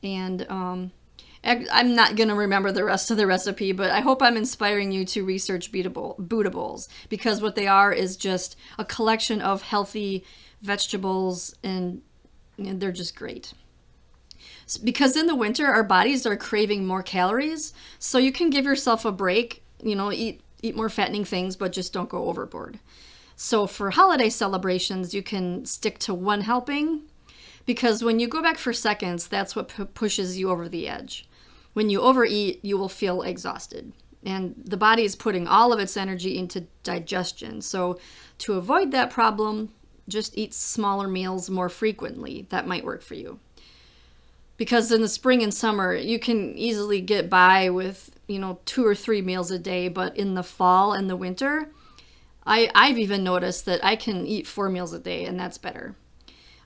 and 0.04 0.46
um, 0.50 0.92
I'm 1.44 1.96
not 1.96 2.16
going 2.16 2.28
to 2.28 2.36
remember 2.36 2.72
the 2.72 2.84
rest 2.84 3.12
of 3.12 3.18
the 3.18 3.26
recipe, 3.26 3.72
but 3.72 3.92
I 3.92 4.02
hope 4.02 4.22
I'm 4.22 4.36
inspiring 4.36 4.92
you 4.92 5.06
to 5.06 5.24
research 5.24 5.72
Buddha 5.72 6.50
bowls 6.50 6.90
because 7.08 7.42
what 7.42 7.56
they 7.56 7.68
are 7.68 7.94
is 7.94 8.18
just 8.18 8.58
a 8.78 8.84
collection 8.84 9.42
of 9.42 9.62
healthy 9.62 10.26
vegetables 10.62 11.56
and 11.64 12.02
they're 12.58 12.92
just 12.92 13.16
great. 13.16 13.54
Because 14.84 15.16
in 15.16 15.28
the 15.28 15.36
winter, 15.36 15.68
our 15.68 15.84
bodies 15.84 16.26
are 16.26 16.36
craving 16.36 16.86
more 16.86 17.02
calories, 17.02 17.74
so 17.98 18.18
you 18.18 18.32
can 18.32 18.50
give 18.50 18.66
yourself 18.66 19.04
a 19.06 19.12
break. 19.12 19.64
You 19.82 19.96
know, 19.96 20.12
eat 20.12 20.42
eat 20.62 20.76
more 20.76 20.90
fattening 20.90 21.26
things, 21.26 21.56
but 21.56 21.72
just 21.72 21.94
don't 21.94 22.10
go 22.10 22.26
overboard. 22.26 22.80
So 23.42 23.68
for 23.68 23.92
holiday 23.92 24.28
celebrations, 24.28 25.14
you 25.14 25.24
can 25.24 25.64
stick 25.64 25.98
to 26.00 26.14
one 26.14 26.42
helping 26.42 27.04
because 27.66 28.04
when 28.04 28.20
you 28.20 28.28
go 28.28 28.42
back 28.42 28.58
for 28.58 28.74
seconds, 28.74 29.30
that's 29.30 29.56
what 29.56 29.70
p- 29.70 29.86
pushes 29.86 30.38
you 30.38 30.50
over 30.50 30.68
the 30.68 30.90
edge. 30.90 31.26
When 31.72 31.90
you 31.90 32.02
overeat, 32.02 32.60
you 32.66 32.78
will 32.78 32.90
feel 32.90 33.22
exhausted. 33.22 33.94
And 34.26 34.56
the 34.66 34.76
body 34.76 35.06
is 35.06 35.16
putting 35.16 35.48
all 35.48 35.72
of 35.72 35.80
its 35.80 35.96
energy 35.96 36.38
into 36.38 36.68
digestion. 36.84 37.62
So, 37.62 37.98
to 38.40 38.56
avoid 38.56 38.92
that 38.92 39.10
problem, 39.10 39.70
just 40.10 40.38
eat 40.38 40.54
smaller 40.54 41.08
meals 41.08 41.50
more 41.50 41.70
frequently. 41.70 42.46
That 42.50 42.68
might 42.68 42.84
work 42.84 43.02
for 43.02 43.14
you. 43.14 43.40
Because 44.58 44.92
in 44.92 45.02
the 45.02 45.08
spring 45.08 45.42
and 45.42 45.54
summer, 45.54 45.96
you 45.96 46.20
can 46.20 46.58
easily 46.58 47.00
get 47.00 47.30
by 47.30 47.70
with, 47.70 48.20
you 48.28 48.38
know, 48.38 48.60
two 48.66 48.86
or 48.86 48.96
three 48.96 49.22
meals 49.22 49.50
a 49.50 49.58
day, 49.58 49.88
but 49.88 50.18
in 50.18 50.34
the 50.34 50.44
fall 50.44 50.92
and 50.92 51.10
the 51.10 51.16
winter, 51.16 51.70
I, 52.50 52.72
I've 52.74 52.98
even 52.98 53.24
noticed 53.24 53.66
that 53.68 53.86
I 53.86 53.96
can 53.96 54.26
eat 54.26 54.48
four 54.48 54.70
meals 54.70 54.92
a 54.92 55.00
day, 55.00 55.26
and 55.26 55.40
that's 55.40 55.60
better. 55.60 55.96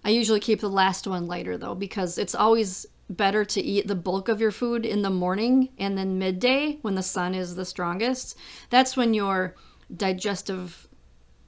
I 0.03 0.09
usually 0.09 0.39
keep 0.39 0.61
the 0.61 0.69
last 0.69 1.05
one 1.05 1.27
lighter 1.27 1.57
though, 1.57 1.75
because 1.75 2.17
it's 2.17 2.33
always 2.33 2.85
better 3.09 3.43
to 3.43 3.61
eat 3.61 3.87
the 3.87 3.95
bulk 3.95 4.29
of 4.29 4.39
your 4.39 4.51
food 4.51 4.85
in 4.85 5.01
the 5.01 5.09
morning 5.09 5.69
and 5.77 5.97
then 5.97 6.17
midday 6.17 6.79
when 6.81 6.95
the 6.95 7.03
sun 7.03 7.35
is 7.35 7.55
the 7.55 7.65
strongest. 7.65 8.37
That's 8.69 8.95
when 8.95 9.13
your 9.13 9.55
digestive 9.95 10.87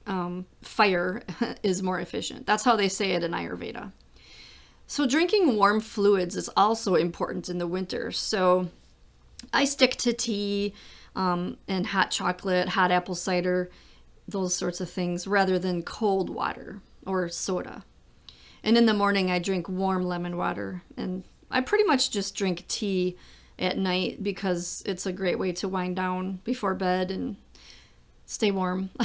um, 0.06 0.46
fire 0.60 1.22
is 1.62 1.82
more 1.82 1.98
efficient. 1.98 2.46
That's 2.46 2.64
how 2.64 2.76
they 2.76 2.88
say 2.88 3.12
it 3.12 3.24
in 3.24 3.32
Ayurveda. 3.32 3.92
So, 4.86 5.06
drinking 5.06 5.56
warm 5.56 5.80
fluids 5.80 6.36
is 6.36 6.48
also 6.56 6.94
important 6.94 7.48
in 7.48 7.58
the 7.58 7.66
winter. 7.66 8.12
So, 8.12 8.68
I 9.52 9.64
stick 9.64 9.96
to 9.96 10.12
tea 10.12 10.74
um, 11.16 11.56
and 11.66 11.88
hot 11.88 12.10
chocolate, 12.10 12.68
hot 12.68 12.92
apple 12.92 13.16
cider, 13.16 13.70
those 14.28 14.54
sorts 14.54 14.80
of 14.80 14.90
things, 14.90 15.26
rather 15.26 15.58
than 15.58 15.82
cold 15.82 16.30
water 16.30 16.80
or 17.04 17.28
soda. 17.28 17.84
And 18.62 18.76
in 18.76 18.86
the 18.86 18.94
morning, 18.94 19.30
I 19.30 19.38
drink 19.38 19.68
warm 19.68 20.04
lemon 20.04 20.36
water. 20.36 20.82
And 20.96 21.24
I 21.50 21.60
pretty 21.60 21.84
much 21.84 22.10
just 22.10 22.34
drink 22.34 22.66
tea 22.66 23.16
at 23.58 23.78
night 23.78 24.22
because 24.22 24.82
it's 24.84 25.06
a 25.06 25.12
great 25.12 25.38
way 25.38 25.52
to 25.52 25.68
wind 25.68 25.96
down 25.96 26.40
before 26.44 26.74
bed 26.74 27.10
and 27.10 27.36
stay 28.26 28.50
warm. 28.50 28.90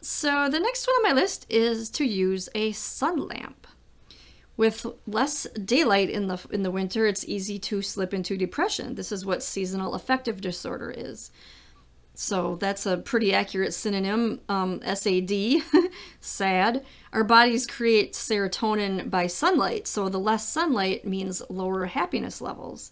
So 0.00 0.48
the 0.48 0.60
next 0.60 0.86
one 0.86 0.96
on 0.96 1.02
my 1.02 1.20
list 1.20 1.46
is 1.50 1.90
to 1.90 2.04
use 2.04 2.48
a 2.54 2.72
sun 2.72 3.26
lamp. 3.26 3.66
With 4.56 4.86
less 5.06 5.44
daylight 5.52 6.10
in 6.10 6.26
the 6.26 6.44
in 6.50 6.62
the 6.62 6.70
winter, 6.70 7.06
it's 7.06 7.28
easy 7.28 7.58
to 7.60 7.82
slip 7.82 8.12
into 8.12 8.36
depression. 8.36 8.94
This 8.94 9.12
is 9.12 9.26
what 9.26 9.42
seasonal 9.42 9.94
affective 9.94 10.40
disorder 10.40 10.90
is. 10.90 11.30
So 12.20 12.56
that's 12.56 12.84
a 12.84 12.96
pretty 12.96 13.32
accurate 13.32 13.72
synonym. 13.72 14.40
Um, 14.48 14.80
SAD, 14.82 15.62
sad. 16.20 16.84
Our 17.12 17.22
bodies 17.22 17.64
create 17.64 18.14
serotonin 18.14 19.08
by 19.08 19.28
sunlight, 19.28 19.86
so 19.86 20.08
the 20.08 20.18
less 20.18 20.48
sunlight 20.48 21.04
means 21.04 21.44
lower 21.48 21.86
happiness 21.86 22.40
levels. 22.40 22.90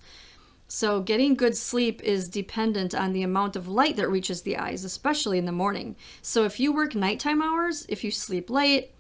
So, 0.69 1.01
getting 1.01 1.35
good 1.35 1.57
sleep 1.57 2.01
is 2.05 2.29
dependent 2.29 2.95
on 2.95 3.13
the 3.13 3.25
amount 3.25 3.57
of 3.57 3.67
light 3.67 3.97
that 3.97 4.09
reaches 4.09 4.43
the 4.43 4.57
eyes, 4.57 4.85
especially 4.85 5.39
in 5.39 5.45
the 5.45 5.51
morning. 5.51 5.97
So, 6.23 6.45
if 6.45 6.61
you 6.61 6.73
work 6.73 6.95
nighttime 6.95 7.43
hours, 7.43 7.85
if 7.89 8.05
you 8.05 8.13
sleep 8.13 8.49
late, 8.49 8.93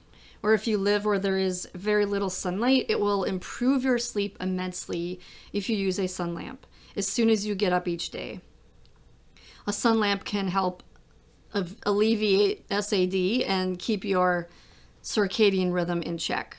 or 0.42 0.54
if 0.54 0.66
you 0.66 0.76
live 0.76 1.04
where 1.04 1.20
there 1.20 1.38
is 1.38 1.68
very 1.72 2.04
little 2.04 2.30
sunlight, 2.30 2.86
it 2.88 2.98
will 2.98 3.22
improve 3.22 3.84
your 3.84 3.98
sleep 3.98 4.36
immensely 4.40 5.20
if 5.52 5.70
you 5.70 5.76
use 5.76 6.00
a 6.00 6.08
sun 6.08 6.34
lamp 6.34 6.66
as 6.96 7.06
soon 7.06 7.30
as 7.30 7.46
you 7.46 7.54
get 7.54 7.72
up 7.72 7.86
each 7.86 8.10
day. 8.10 8.40
A 9.66 9.72
sun 9.72 10.00
lamp 10.00 10.24
can 10.24 10.48
help 10.48 10.82
alleviate 11.84 12.64
SAD 12.70 13.14
and 13.46 13.78
keep 13.78 14.04
your 14.04 14.48
circadian 15.02 15.72
rhythm 15.72 16.02
in 16.02 16.18
check. 16.18 16.58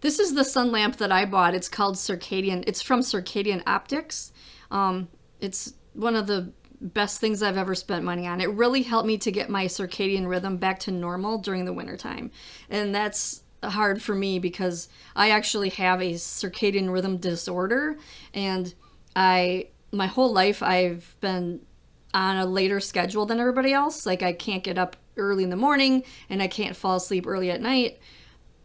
This 0.00 0.18
is 0.18 0.34
the 0.34 0.44
sun 0.44 0.72
lamp 0.72 0.96
that 0.96 1.12
I 1.12 1.24
bought. 1.24 1.54
It's 1.54 1.68
called 1.68 1.94
Circadian. 1.94 2.64
It's 2.66 2.82
from 2.82 3.00
Circadian 3.00 3.62
Optics. 3.66 4.32
Um, 4.70 5.08
it's 5.40 5.74
one 5.94 6.16
of 6.16 6.26
the 6.26 6.52
best 6.80 7.20
things 7.20 7.42
I've 7.42 7.56
ever 7.56 7.76
spent 7.76 8.04
money 8.04 8.26
on. 8.26 8.40
It 8.40 8.50
really 8.50 8.82
helped 8.82 9.06
me 9.06 9.16
to 9.18 9.30
get 9.30 9.48
my 9.48 9.66
circadian 9.66 10.26
rhythm 10.28 10.56
back 10.56 10.80
to 10.80 10.90
normal 10.90 11.38
during 11.38 11.64
the 11.64 11.72
wintertime. 11.72 12.32
And 12.68 12.92
that's 12.92 13.42
hard 13.62 14.02
for 14.02 14.14
me 14.14 14.40
because 14.40 14.88
I 15.14 15.30
actually 15.30 15.68
have 15.70 16.00
a 16.00 16.14
circadian 16.14 16.92
rhythm 16.92 17.18
disorder 17.18 17.96
and 18.34 18.74
I 19.14 19.68
my 19.92 20.06
whole 20.06 20.32
life 20.32 20.62
I've 20.62 21.14
been 21.20 21.60
on 22.14 22.36
a 22.36 22.46
later 22.46 22.80
schedule 22.80 23.26
than 23.26 23.40
everybody 23.40 23.72
else. 23.72 24.06
Like 24.06 24.22
I 24.22 24.32
can't 24.32 24.64
get 24.64 24.78
up 24.78 24.96
early 25.16 25.44
in 25.44 25.50
the 25.50 25.56
morning 25.56 26.04
and 26.28 26.42
I 26.42 26.48
can't 26.48 26.76
fall 26.76 26.96
asleep 26.96 27.26
early 27.26 27.50
at 27.50 27.60
night. 27.60 27.98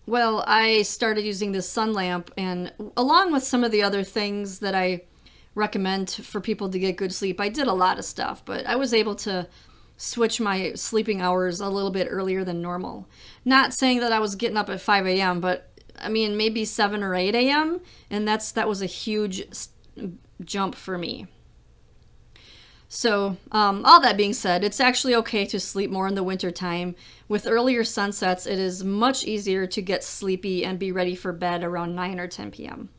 Well, 0.06 0.44
I 0.48 0.84
started 0.84 1.26
using 1.26 1.52
this 1.52 1.70
sun 1.70 1.92
lamp, 1.92 2.32
and 2.38 2.72
along 2.96 3.34
with 3.34 3.44
some 3.44 3.66
of 3.66 3.74
the 3.74 3.84
other 3.84 4.04
things 4.04 4.60
that 4.60 4.74
I 4.74 5.02
recommend 5.54 6.10
for 6.10 6.40
people 6.40 6.70
to 6.70 6.80
get 6.80 6.96
good 6.96 7.14
sleep, 7.14 7.42
I 7.42 7.50
did 7.50 7.68
a 7.68 7.74
lot 7.74 8.00
of 8.00 8.06
stuff, 8.06 8.46
but 8.46 8.66
I 8.66 8.78
was 8.78 8.94
able 8.94 9.16
to 9.16 9.50
switch 9.98 10.40
my 10.40 10.72
sleeping 10.76 11.20
hours 11.20 11.60
a 11.60 11.68
little 11.70 11.92
bit 11.92 12.08
earlier 12.10 12.46
than 12.46 12.62
normal. 12.62 13.10
Not 13.44 13.74
saying 13.74 14.00
that 14.00 14.14
I 14.14 14.20
was 14.20 14.36
getting 14.36 14.56
up 14.56 14.70
at 14.70 14.80
5 14.80 15.08
a.m., 15.08 15.42
but 15.42 15.74
I 16.00 16.08
mean 16.08 16.38
maybe 16.38 16.64
7 16.64 17.04
or 17.04 17.14
8 17.14 17.36
a.m., 17.36 17.82
and 18.10 18.26
that's 18.26 18.54
that 18.54 18.70
was 18.70 18.82
a 18.82 18.86
huge 18.86 19.44
jump 20.42 20.76
for 20.76 20.98
me. 20.98 21.28
So, 22.90 23.36
um, 23.52 23.84
all 23.86 24.00
that 24.00 24.16
being 24.16 24.34
said, 24.34 24.64
it's 24.64 24.80
actually 24.80 25.14
okay 25.16 25.46
to 25.48 25.60
sleep 25.60 25.92
more 25.92 26.08
in 26.08 26.16
the 26.16 26.24
wintertime. 26.24 26.96
With 27.28 27.46
earlier 27.46 27.84
sunsets, 27.84 28.46
it 28.46 28.60
is 28.60 28.84
much 28.84 29.26
easier 29.26 29.68
to 29.68 29.82
get 29.82 30.04
sleepy 30.04 30.64
and 30.64 30.80
be 30.80 30.92
ready 30.94 31.14
for 31.14 31.34
bed 31.34 31.64
around 31.64 31.96
9 31.96 32.20
or 32.20 32.28
10 32.28 32.52
p.m. 32.52 32.90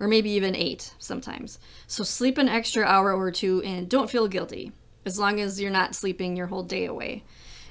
Or 0.00 0.08
maybe 0.08 0.30
even 0.30 0.56
8 0.56 0.94
sometimes. 0.98 1.60
So, 1.86 2.02
sleep 2.02 2.38
an 2.38 2.48
extra 2.48 2.84
hour 2.84 3.14
or 3.14 3.30
two 3.30 3.62
and 3.62 3.88
don't 3.88 4.10
feel 4.10 4.26
guilty, 4.26 4.72
as 5.06 5.18
long 5.18 5.40
as 5.40 5.60
you're 5.60 5.70
not 5.70 5.94
sleeping 5.94 6.36
your 6.36 6.48
whole 6.48 6.64
day 6.64 6.86
away. 6.86 7.22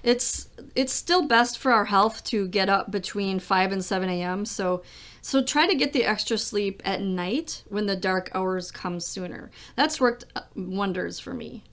It's 0.01 0.47
it's 0.75 0.93
still 0.93 1.27
best 1.27 1.57
for 1.57 1.73
our 1.73 1.85
health 1.85 2.23
to 2.25 2.47
get 2.47 2.69
up 2.69 2.89
between 2.89 3.39
5 3.39 3.71
and 3.73 3.83
7 3.83 4.09
a.m. 4.09 4.45
So 4.45 4.81
so 5.21 5.43
try 5.43 5.67
to 5.67 5.75
get 5.75 5.93
the 5.93 6.05
extra 6.05 6.37
sleep 6.37 6.81
at 6.85 7.01
night 7.01 7.63
when 7.69 7.85
the 7.85 7.95
dark 7.95 8.29
hours 8.33 8.71
come 8.71 8.99
sooner. 8.99 9.51
That's 9.75 9.99
worked 9.99 10.25
uh, 10.35 10.41
wonders 10.55 11.19
for 11.19 11.33
me. 11.33 11.63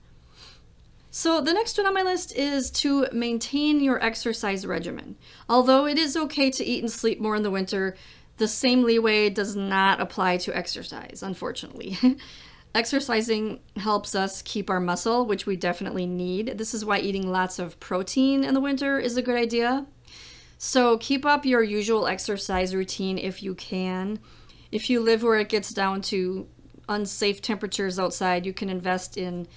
So 1.09 1.41
the 1.41 1.53
next 1.53 1.77
one 1.77 1.87
on 1.87 1.93
my 1.93 2.03
list 2.03 2.35
is 2.35 2.69
to 2.71 3.07
maintain 3.11 3.79
your 3.79 4.03
exercise 4.03 4.65
regimen. 4.65 5.15
Although 5.49 5.87
it 5.87 5.97
is 5.97 6.15
okay 6.15 6.51
to 6.51 6.63
eat 6.63 6.83
and 6.83 6.91
sleep 6.91 7.19
more 7.19 7.35
in 7.35 7.43
the 7.43 7.49
winter, 7.49 7.95
the 8.37 8.47
same 8.47 8.83
leeway 8.83 9.29
does 9.29 9.55
not 9.55 9.99
apply 9.99 10.37
to 10.37 10.55
exercise, 10.55 11.23
unfortunately. 11.23 11.97
Exercising 12.75 13.61
helps 13.77 14.13
us 14.13 14.43
keep 14.43 14.69
our 14.69 14.79
muscle, 14.79 15.25
which 15.25 15.47
we 15.47 15.55
definitely 15.55 16.05
need. 16.05 16.59
This 16.59 16.75
is 16.75 16.85
why 16.85 16.99
eating 16.99 17.31
lots 17.31 17.57
of 17.57 17.79
protein 17.79 18.43
in 18.43 18.53
the 18.53 18.61
winter 18.61 18.99
is 18.99 19.17
a 19.17 19.23
good 19.23 19.35
idea. 19.35 19.87
So 20.57 20.97
keep 20.97 21.25
up 21.25 21.45
your 21.45 21.61
usual 21.61 22.07
exercise 22.07 22.73
routine 22.73 23.17
if 23.17 23.43
you 23.43 23.53
can. 23.53 24.19
If 24.71 24.89
you 24.89 24.99
live 24.99 25.23
where 25.23 25.39
it 25.39 25.49
gets 25.49 25.71
down 25.71 26.01
to 26.03 26.47
unsafe 26.89 27.41
temperatures 27.41 27.99
outside, 27.99 28.45
you 28.45 28.53
can 28.53 28.69
invest 28.69 29.17
in 29.17 29.47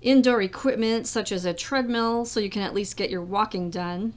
indoor 0.00 0.40
equipment 0.40 1.06
such 1.06 1.32
as 1.32 1.44
a 1.44 1.52
treadmill 1.52 2.24
so 2.24 2.40
you 2.40 2.50
can 2.50 2.62
at 2.62 2.74
least 2.74 2.96
get 2.96 3.10
your 3.10 3.22
walking 3.22 3.70
done. 3.70 4.14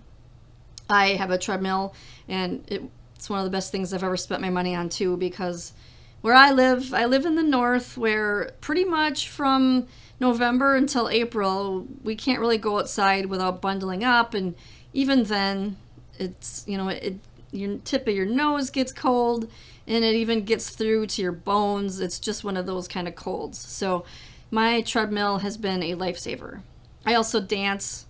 I 0.89 1.10
have 1.10 1.31
a 1.31 1.38
treadmill 1.38 1.93
and 2.27 2.63
it, 2.67 2.84
it's 3.15 3.29
one 3.29 3.39
of 3.39 3.46
the 3.46 3.51
best 3.51 3.72
things 3.72 3.93
I've 3.93 4.03
ever 4.03 4.17
spent 4.17 4.41
my 4.41 4.50
money 4.50 4.74
on 4.75 4.89
too 4.89 5.17
because 5.17 5.74
where 6.22 6.34
I 6.34 6.51
live, 6.51 6.93
I 6.93 7.05
live 7.05 7.25
in 7.25 7.36
the 7.36 7.43
north 7.43 7.98
where 7.98 8.51
pretty 8.62 8.86
much 8.86 9.29
from 9.29 9.88
November 10.19 10.75
until 10.75 11.10
April, 11.10 11.86
we 12.03 12.15
can't 12.15 12.39
really 12.39 12.58
go 12.58 12.79
outside 12.79 13.27
without 13.27 13.62
bundling 13.62 14.03
up 14.03 14.34
and 14.34 14.55
even 14.93 15.25
then 15.25 15.77
it's 16.20 16.64
you 16.68 16.78
know 16.78 16.90
it 16.90 17.16
your 17.52 17.78
tip 17.80 18.08
of 18.08 18.16
your 18.16 18.26
nose 18.26 18.70
gets 18.70 18.92
cold 18.92 19.50
and 19.88 20.04
it 20.04 20.16
even 20.16 20.44
gets 20.44 20.70
through 20.70 21.08
to 21.08 21.22
your 21.22 21.32
bones. 21.32 22.00
It's 22.00 22.20
just 22.20 22.44
one 22.44 22.58
of 22.58 22.66
those 22.66 22.88
kind 22.88 23.08
of 23.08 23.16
colds. 23.16 23.58
So 23.58 24.06
my 24.52 24.82
treadmill 24.82 25.40
has 25.40 25.58
been 25.58 25.82
a 25.82 25.96
lifesaver. 25.96 26.62
I 27.06 27.16
also 27.16 27.40
dance 27.40 28.06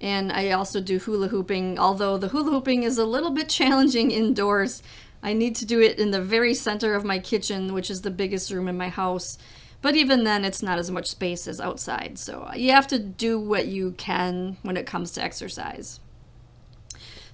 and 0.00 0.32
i 0.32 0.50
also 0.50 0.80
do 0.80 0.98
hula 0.98 1.28
hooping. 1.28 1.78
Although 1.78 2.18
the 2.18 2.28
hula 2.28 2.50
hooping 2.50 2.82
is 2.82 2.98
a 2.98 3.04
little 3.04 3.30
bit 3.30 3.48
challenging 3.60 4.10
indoors 4.10 4.82
i 5.22 5.32
need 5.32 5.56
to 5.56 5.64
do 5.64 5.80
it 5.80 5.98
in 5.98 6.10
the 6.10 6.20
very 6.20 6.52
center 6.52 6.94
of 6.94 7.04
my 7.04 7.18
kitchen 7.18 7.72
which 7.72 7.90
is 7.90 8.02
the 8.02 8.10
biggest 8.10 8.50
room 8.50 8.68
in 8.68 8.76
my 8.76 8.88
house. 8.88 9.38
But 9.82 9.96
even 9.96 10.24
then 10.24 10.44
it's 10.44 10.62
not 10.62 10.78
as 10.78 10.90
much 10.90 11.08
space 11.08 11.46
as 11.46 11.60
outside. 11.60 12.18
So 12.18 12.50
you 12.54 12.70
have 12.72 12.86
to 12.88 12.98
do 12.98 13.38
what 13.38 13.66
you 13.66 13.92
can 13.92 14.56
when 14.62 14.76
it 14.76 14.86
comes 14.86 15.10
to 15.12 15.22
exercise 15.22 16.00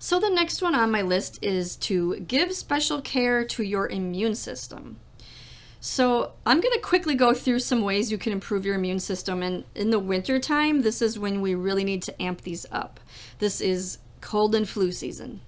So, 0.03 0.19
the 0.19 0.31
next 0.31 0.63
one 0.63 0.75
on 0.75 0.91
my 0.91 1.03
list 1.03 1.39
is 1.43 1.77
to 1.77 2.21
give 2.21 2.55
special 2.55 3.03
care 3.03 3.45
to 3.45 3.63
your 3.63 3.87
immune 3.87 4.35
system. 4.35 4.97
So, 5.79 6.33
I'm 6.47 6.63
going 6.63 6.73
to 6.73 6.81
quickly 6.81 7.15
go 7.15 7.35
through 7.35 7.59
some 7.59 7.83
ways 7.83 8.11
you 8.11 8.17
can 8.17 8.33
improve 8.33 8.65
your 8.65 8.77
immune 8.77 9.01
system. 9.01 9.43
And 9.43 9.65
in 9.75 9.91
the 9.91 9.99
winter 9.99 10.39
time, 10.39 10.81
this 10.81 11.03
is 11.03 11.19
when 11.19 11.43
we 11.43 11.55
really 11.55 11.85
need 11.85 12.01
to 12.05 12.23
amp 12.23 12.41
these 12.41 12.65
up. 12.73 12.99
This 13.41 13.61
is 13.61 13.99
cold 14.23 14.55
and 14.55 14.67
flu 14.67 14.91
season. 14.91 15.43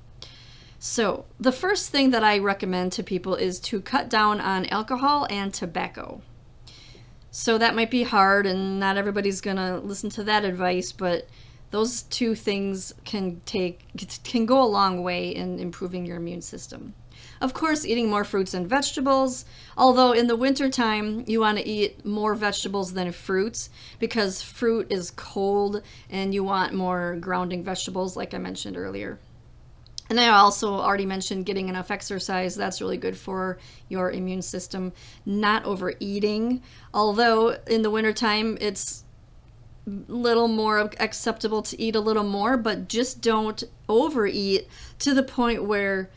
So, 0.78 1.24
the 1.40 1.50
first 1.50 1.88
thing 1.88 2.10
that 2.10 2.22
I 2.22 2.36
recommend 2.36 2.92
to 2.92 3.02
people 3.02 3.34
is 3.34 3.58
to 3.60 3.80
cut 3.80 4.10
down 4.10 4.38
on 4.38 4.66
alcohol 4.66 5.26
and 5.30 5.54
tobacco. 5.54 6.20
So, 7.30 7.56
that 7.56 7.74
might 7.74 7.90
be 7.90 8.02
hard, 8.02 8.44
and 8.44 8.78
not 8.78 8.98
everybody's 8.98 9.40
going 9.40 9.56
to 9.56 9.78
listen 9.78 10.10
to 10.10 10.24
that 10.24 10.44
advice, 10.44 10.92
but 10.92 11.26
those 11.72 12.02
two 12.02 12.34
things 12.34 12.94
can 13.04 13.40
take 13.44 13.80
can 14.22 14.46
go 14.46 14.62
a 14.62 14.64
long 14.64 15.02
way 15.02 15.28
in 15.28 15.58
improving 15.58 16.06
your 16.06 16.18
immune 16.18 16.42
system. 16.42 16.94
Of 17.40 17.54
course, 17.54 17.84
eating 17.84 18.08
more 18.08 18.24
fruits 18.24 18.54
and 18.54 18.66
vegetables, 18.68 19.44
although 19.76 20.12
in 20.12 20.28
the 20.28 20.36
wintertime 20.36 21.24
you 21.26 21.40
want 21.40 21.58
to 21.58 21.66
eat 21.66 22.04
more 22.04 22.34
vegetables 22.34 22.92
than 22.92 23.10
fruits 23.10 23.68
because 23.98 24.42
fruit 24.42 24.86
is 24.90 25.10
cold 25.10 25.82
and 26.08 26.32
you 26.32 26.44
want 26.44 26.72
more 26.72 27.16
grounding 27.20 27.64
vegetables 27.64 28.16
like 28.16 28.32
I 28.32 28.38
mentioned 28.38 28.76
earlier. 28.76 29.18
And 30.10 30.20
I 30.20 30.28
also 30.28 30.74
already 30.74 31.06
mentioned 31.06 31.46
getting 31.46 31.70
enough 31.70 31.90
exercise. 31.90 32.54
That's 32.54 32.82
really 32.82 32.98
good 32.98 33.16
for 33.16 33.58
your 33.88 34.10
immune 34.10 34.42
system. 34.42 34.92
Not 35.24 35.64
overeating, 35.64 36.62
although 36.92 37.56
in 37.66 37.80
the 37.80 37.90
wintertime 37.90 38.58
it's 38.60 39.04
little 39.86 40.48
more 40.48 40.90
acceptable 40.98 41.62
to 41.62 41.80
eat 41.80 41.96
a 41.96 42.00
little 42.00 42.24
more, 42.24 42.56
but 42.56 42.88
just 42.88 43.20
don't 43.20 43.64
overeat 43.88 44.68
to 45.00 45.14
the 45.14 45.22
point 45.22 45.64
where 45.64 46.10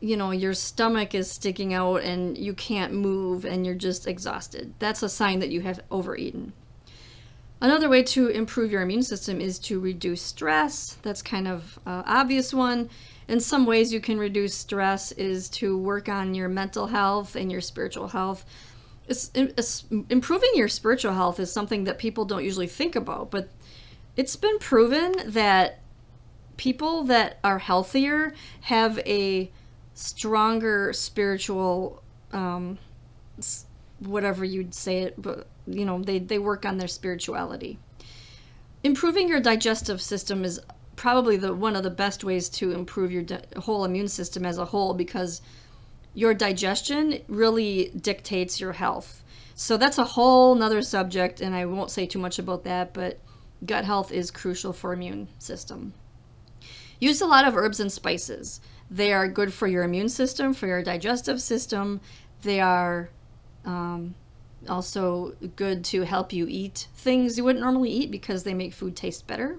you 0.00 0.16
know 0.16 0.30
your 0.30 0.54
stomach 0.54 1.14
is 1.14 1.30
sticking 1.30 1.72
out 1.72 2.02
and 2.02 2.36
you 2.36 2.52
can't 2.52 2.92
move 2.92 3.44
and 3.44 3.64
you're 3.64 3.74
just 3.74 4.06
exhausted. 4.06 4.74
That's 4.78 5.02
a 5.02 5.08
sign 5.08 5.38
that 5.40 5.50
you 5.50 5.62
have 5.62 5.80
overeaten. 5.90 6.52
Another 7.60 7.88
way 7.88 8.02
to 8.02 8.28
improve 8.28 8.70
your 8.70 8.82
immune 8.82 9.02
system 9.02 9.40
is 9.40 9.58
to 9.60 9.80
reduce 9.80 10.20
stress. 10.20 10.98
That's 11.02 11.22
kind 11.22 11.48
of 11.48 11.78
uh, 11.86 12.02
obvious 12.04 12.52
one. 12.52 12.90
In 13.26 13.40
some 13.40 13.64
ways 13.64 13.92
you 13.92 14.00
can 14.00 14.18
reduce 14.18 14.54
stress 14.54 15.12
is 15.12 15.48
to 15.50 15.78
work 15.78 16.08
on 16.08 16.34
your 16.34 16.48
mental 16.48 16.88
health 16.88 17.36
and 17.36 17.50
your 17.50 17.62
spiritual 17.62 18.08
health 18.08 18.44
it's, 19.06 19.30
it's, 19.34 19.84
improving 20.08 20.50
your 20.54 20.68
spiritual 20.68 21.12
health 21.12 21.38
is 21.38 21.52
something 21.52 21.84
that 21.84 21.98
people 21.98 22.24
don't 22.24 22.44
usually 22.44 22.66
think 22.66 22.96
about, 22.96 23.30
but 23.30 23.48
it's 24.16 24.36
been 24.36 24.58
proven 24.58 25.14
that 25.26 25.80
people 26.56 27.04
that 27.04 27.38
are 27.42 27.58
healthier 27.58 28.32
have 28.62 28.98
a 29.00 29.50
stronger 29.94 30.92
spiritual 30.92 32.02
um, 32.32 32.78
whatever 34.00 34.44
you'd 34.44 34.74
say 34.74 35.02
it 35.02 35.20
but 35.20 35.46
you 35.66 35.84
know 35.84 36.00
they, 36.02 36.18
they 36.18 36.38
work 36.38 36.64
on 36.64 36.78
their 36.78 36.88
spirituality. 36.88 37.78
Improving 38.82 39.28
your 39.28 39.40
digestive 39.40 40.00
system 40.02 40.44
is 40.44 40.60
probably 40.96 41.36
the 41.36 41.54
one 41.54 41.76
of 41.76 41.82
the 41.82 41.90
best 41.90 42.22
ways 42.22 42.48
to 42.48 42.72
improve 42.72 43.10
your 43.10 43.24
whole 43.58 43.84
immune 43.84 44.08
system 44.08 44.44
as 44.44 44.58
a 44.58 44.66
whole 44.66 44.94
because 44.94 45.40
your 46.14 46.32
digestion 46.32 47.20
really 47.28 47.90
dictates 48.00 48.60
your 48.60 48.72
health. 48.72 49.22
So 49.54 49.76
that's 49.76 49.98
a 49.98 50.04
whole 50.04 50.54
nother 50.54 50.82
subject, 50.82 51.40
and 51.40 51.54
I 51.54 51.64
won't 51.66 51.90
say 51.90 52.06
too 52.06 52.18
much 52.18 52.38
about 52.38 52.64
that, 52.64 52.92
but 52.92 53.20
gut 53.64 53.84
health 53.84 54.12
is 54.12 54.30
crucial 54.30 54.72
for 54.72 54.92
immune 54.92 55.28
system. 55.38 55.94
Use 57.00 57.20
a 57.20 57.26
lot 57.26 57.46
of 57.46 57.56
herbs 57.56 57.80
and 57.80 57.92
spices. 57.92 58.60
They 58.90 59.12
are 59.12 59.28
good 59.28 59.52
for 59.52 59.66
your 59.66 59.84
immune 59.84 60.08
system, 60.08 60.54
for 60.54 60.66
your 60.66 60.82
digestive 60.82 61.40
system. 61.40 62.00
They 62.42 62.60
are 62.60 63.10
um, 63.64 64.14
also 64.68 65.34
good 65.56 65.84
to 65.86 66.02
help 66.02 66.32
you 66.32 66.46
eat 66.48 66.88
things 66.94 67.36
you 67.36 67.44
wouldn't 67.44 67.64
normally 67.64 67.90
eat 67.90 68.10
because 68.10 68.44
they 68.44 68.54
make 68.54 68.72
food 68.72 68.96
taste 68.96 69.26
better. 69.26 69.58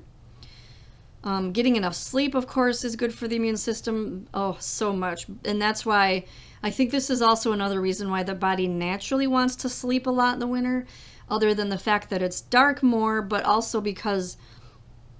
Um, 1.25 1.51
getting 1.51 1.75
enough 1.75 1.95
sleep, 1.95 2.35
of 2.35 2.45
course, 2.45 2.83
is 2.83 2.95
good 2.95 3.11
for 3.11 3.27
the 3.27 3.35
immune 3.35 3.57
system. 3.57 4.27
Oh, 4.31 4.57
so 4.59 4.93
much. 4.93 5.25
And 5.43 5.59
that's 5.59 5.83
why 5.83 6.25
I 6.61 6.69
think 6.69 6.91
this 6.91 7.09
is 7.09 7.21
also 7.21 7.51
another 7.51 7.81
reason 7.81 8.11
why 8.11 8.21
the 8.21 8.35
body 8.35 8.67
naturally 8.67 9.25
wants 9.25 9.55
to 9.57 9.69
sleep 9.69 10.05
a 10.05 10.11
lot 10.11 10.35
in 10.35 10.39
the 10.39 10.47
winter, 10.47 10.85
other 11.27 11.55
than 11.55 11.69
the 11.69 11.79
fact 11.79 12.11
that 12.11 12.21
it's 12.21 12.41
dark 12.41 12.83
more, 12.83 13.23
but 13.23 13.43
also 13.43 13.81
because 13.81 14.37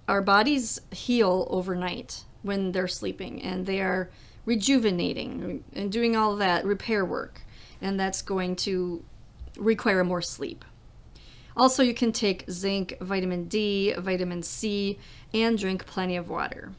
our 0.08 0.22
bodies 0.22 0.80
heal 0.92 1.48
overnight 1.50 2.24
when 2.44 2.72
they're 2.72 2.88
sleeping 2.88 3.42
and 3.42 3.66
they 3.66 3.82
are 3.82 4.12
rejuvenating 4.46 5.64
and 5.74 5.92
doing 5.92 6.16
all 6.16 6.36
that 6.36 6.64
repair 6.64 7.04
work. 7.04 7.42
And 7.82 8.00
that's 8.00 8.22
going 8.22 8.56
to 8.58 9.04
require 9.58 10.04
more 10.04 10.22
sleep. 10.22 10.64
Also, 11.58 11.82
you 11.84 11.94
can 11.94 12.12
take 12.12 12.50
zinc, 12.50 12.98
vitamin 13.00 13.46
D, 13.46 13.94
vitamin 13.94 14.44
C, 14.44 15.00
and 15.34 15.58
drink 15.58 15.86
plenty 15.86 16.18
of 16.18 16.30
water. 16.30 16.74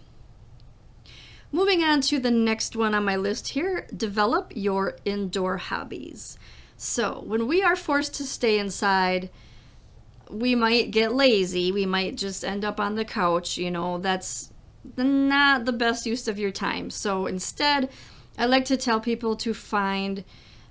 Moving 1.52 1.82
on 1.82 2.00
to 2.02 2.18
the 2.18 2.30
next 2.30 2.76
one 2.76 2.94
on 2.94 3.04
my 3.04 3.16
list 3.16 3.48
here 3.48 3.86
develop 3.96 4.52
your 4.54 4.96
indoor 5.04 5.56
hobbies. 5.56 6.38
So, 6.76 7.22
when 7.24 7.46
we 7.46 7.62
are 7.62 7.76
forced 7.76 8.14
to 8.16 8.24
stay 8.24 8.58
inside, 8.58 9.30
we 10.28 10.54
might 10.54 10.90
get 10.90 11.14
lazy. 11.14 11.72
We 11.72 11.86
might 11.86 12.16
just 12.16 12.44
end 12.44 12.64
up 12.64 12.78
on 12.78 12.96
the 12.96 13.04
couch. 13.04 13.56
You 13.56 13.70
know, 13.70 13.96
that's 13.96 14.52
not 14.96 15.64
the 15.64 15.72
best 15.72 16.04
use 16.04 16.28
of 16.28 16.38
your 16.38 16.50
time. 16.50 16.90
So, 16.90 17.26
instead, 17.26 17.88
I 18.36 18.44
like 18.44 18.66
to 18.66 18.76
tell 18.76 19.00
people 19.00 19.36
to 19.36 19.54
find 19.54 20.24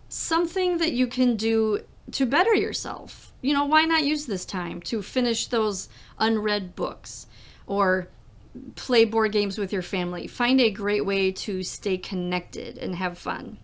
something 0.10 0.78
that 0.78 0.92
you 0.92 1.08
can 1.08 1.36
do 1.36 1.82
to 2.12 2.26
better 2.28 2.54
yourself. 2.54 3.34
You 3.46 3.54
know, 3.54 3.66
why 3.66 3.86
not 3.86 4.04
use 4.04 4.26
this 4.26 4.44
time 4.44 4.82
to 4.82 5.04
finish 5.04 5.46
those 5.46 5.88
unread 6.18 6.76
books 6.76 7.28
or 7.68 8.08
play 8.74 9.06
board 9.06 9.34
games 9.34 9.60
with 9.60 9.72
your 9.72 9.84
family? 9.84 10.26
Find 10.26 10.60
a 10.60 10.72
great 10.72 11.06
way 11.06 11.32
to 11.32 11.62
stay 11.62 11.96
connected 12.00 12.80
and 12.80 12.96
have 12.96 13.20
fun. 13.20 13.60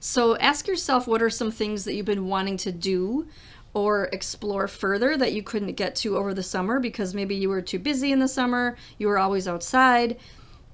So 0.00 0.38
ask 0.38 0.66
yourself 0.66 1.06
what 1.06 1.20
are 1.20 1.28
some 1.28 1.50
things 1.50 1.84
that 1.84 1.92
you've 1.92 2.06
been 2.06 2.28
wanting 2.28 2.56
to 2.56 2.72
do 2.72 3.28
or 3.74 4.08
explore 4.10 4.68
further 4.68 5.18
that 5.18 5.34
you 5.34 5.42
couldn't 5.42 5.74
get 5.74 5.94
to 5.96 6.16
over 6.16 6.32
the 6.32 6.42
summer 6.42 6.80
because 6.80 7.12
maybe 7.12 7.34
you 7.34 7.50
were 7.50 7.60
too 7.60 7.78
busy 7.78 8.10
in 8.10 8.20
the 8.20 8.26
summer, 8.26 8.74
you 8.96 9.06
were 9.06 9.18
always 9.18 9.46
outside. 9.46 10.16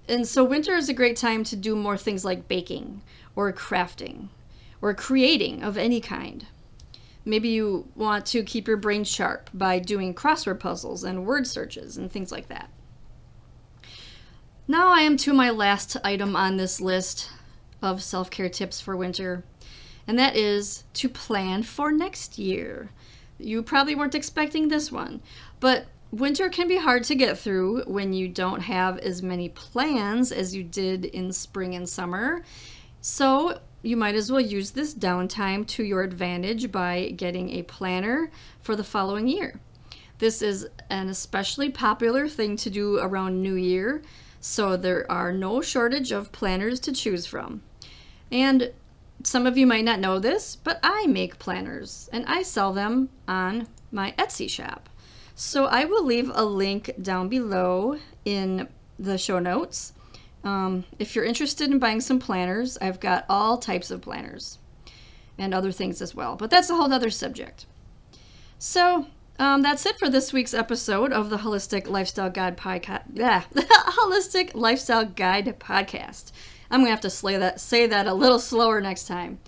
And 0.06 0.24
so 0.24 0.44
winter 0.44 0.76
is 0.76 0.88
a 0.88 0.94
great 0.94 1.16
time 1.16 1.42
to 1.42 1.56
do 1.56 1.74
more 1.74 1.96
things 1.96 2.24
like 2.24 2.46
baking 2.46 3.02
or 3.34 3.52
crafting 3.52 4.28
or 4.80 4.94
creating 4.94 5.64
of 5.64 5.76
any 5.76 6.00
kind. 6.00 6.46
Maybe 7.24 7.48
you 7.48 7.88
want 7.94 8.26
to 8.26 8.42
keep 8.42 8.66
your 8.66 8.76
brain 8.76 9.04
sharp 9.04 9.50
by 9.52 9.78
doing 9.78 10.14
crossword 10.14 10.60
puzzles 10.60 11.04
and 11.04 11.26
word 11.26 11.46
searches 11.46 11.96
and 11.96 12.10
things 12.10 12.32
like 12.32 12.48
that. 12.48 12.70
Now 14.66 14.92
I 14.92 15.00
am 15.00 15.16
to 15.18 15.34
my 15.34 15.50
last 15.50 15.96
item 16.04 16.36
on 16.36 16.56
this 16.56 16.80
list 16.80 17.30
of 17.82 18.02
self 18.02 18.30
care 18.30 18.48
tips 18.48 18.80
for 18.80 18.96
winter, 18.96 19.44
and 20.06 20.18
that 20.18 20.36
is 20.36 20.84
to 20.94 21.08
plan 21.08 21.62
for 21.62 21.90
next 21.90 22.38
year. 22.38 22.90
You 23.38 23.62
probably 23.62 23.94
weren't 23.94 24.14
expecting 24.14 24.68
this 24.68 24.92
one, 24.92 25.22
but 25.60 25.86
winter 26.12 26.48
can 26.48 26.68
be 26.68 26.76
hard 26.76 27.04
to 27.04 27.14
get 27.14 27.38
through 27.38 27.82
when 27.84 28.12
you 28.12 28.28
don't 28.28 28.60
have 28.60 28.98
as 28.98 29.22
many 29.22 29.48
plans 29.48 30.30
as 30.32 30.54
you 30.54 30.62
did 30.62 31.04
in 31.04 31.32
spring 31.32 31.74
and 31.74 31.88
summer. 31.88 32.42
So, 33.00 33.60
you 33.82 33.96
might 33.96 34.14
as 34.14 34.30
well 34.30 34.40
use 34.40 34.72
this 34.72 34.94
downtime 34.94 35.66
to 35.66 35.82
your 35.82 36.02
advantage 36.02 36.70
by 36.70 37.12
getting 37.16 37.50
a 37.50 37.62
planner 37.62 38.30
for 38.60 38.76
the 38.76 38.84
following 38.84 39.26
year. 39.26 39.60
This 40.18 40.42
is 40.42 40.68
an 40.90 41.08
especially 41.08 41.70
popular 41.70 42.28
thing 42.28 42.56
to 42.58 42.68
do 42.68 42.98
around 42.98 43.40
New 43.40 43.54
Year, 43.54 44.02
so 44.38 44.76
there 44.76 45.10
are 45.10 45.32
no 45.32 45.62
shortage 45.62 46.12
of 46.12 46.32
planners 46.32 46.78
to 46.80 46.92
choose 46.92 47.24
from. 47.24 47.62
And 48.30 48.72
some 49.22 49.46
of 49.46 49.56
you 49.56 49.66
might 49.66 49.84
not 49.84 49.98
know 49.98 50.18
this, 50.18 50.56
but 50.56 50.78
I 50.82 51.06
make 51.06 51.38
planners 51.38 52.08
and 52.12 52.26
I 52.26 52.42
sell 52.42 52.72
them 52.72 53.08
on 53.26 53.66
my 53.90 54.12
Etsy 54.18 54.48
shop. 54.48 54.88
So 55.34 55.64
I 55.64 55.86
will 55.86 56.04
leave 56.04 56.30
a 56.34 56.44
link 56.44 56.90
down 57.00 57.28
below 57.28 57.98
in 58.24 58.68
the 58.98 59.16
show 59.16 59.38
notes 59.38 59.94
um, 60.44 60.84
if 60.98 61.14
you're 61.14 61.24
interested 61.24 61.70
in 61.70 61.78
buying 61.78 62.00
some 62.00 62.18
planners, 62.18 62.78
I've 62.80 63.00
got 63.00 63.26
all 63.28 63.58
types 63.58 63.90
of 63.90 64.00
planners 64.00 64.58
and 65.38 65.54
other 65.54 65.72
things 65.72 66.02
as 66.02 66.14
well, 66.14 66.36
but 66.36 66.50
that's 66.50 66.70
a 66.70 66.74
whole 66.74 66.92
other 66.92 67.10
subject. 67.10 67.66
So 68.58 69.06
um, 69.38 69.62
that's 69.62 69.86
it 69.86 69.98
for 69.98 70.10
this 70.10 70.32
week's 70.32 70.54
episode 70.54 71.12
of 71.12 71.30
the 71.30 71.38
Holistic 71.38 71.88
Lifestyle 71.88 72.30
Guide 72.30 72.56
podcast. 72.56 73.02
Yeah, 73.14 73.44
Holistic 73.54 74.52
Lifestyle 74.54 75.06
Guide 75.06 75.58
podcast. 75.58 76.32
I'm 76.70 76.80
gonna 76.80 76.90
have 76.90 77.00
to 77.00 77.10
say 77.10 77.36
that 77.36 77.60
say 77.60 77.86
that 77.86 78.06
a 78.06 78.14
little 78.14 78.38
slower 78.38 78.80
next 78.80 79.06
time. 79.06 79.40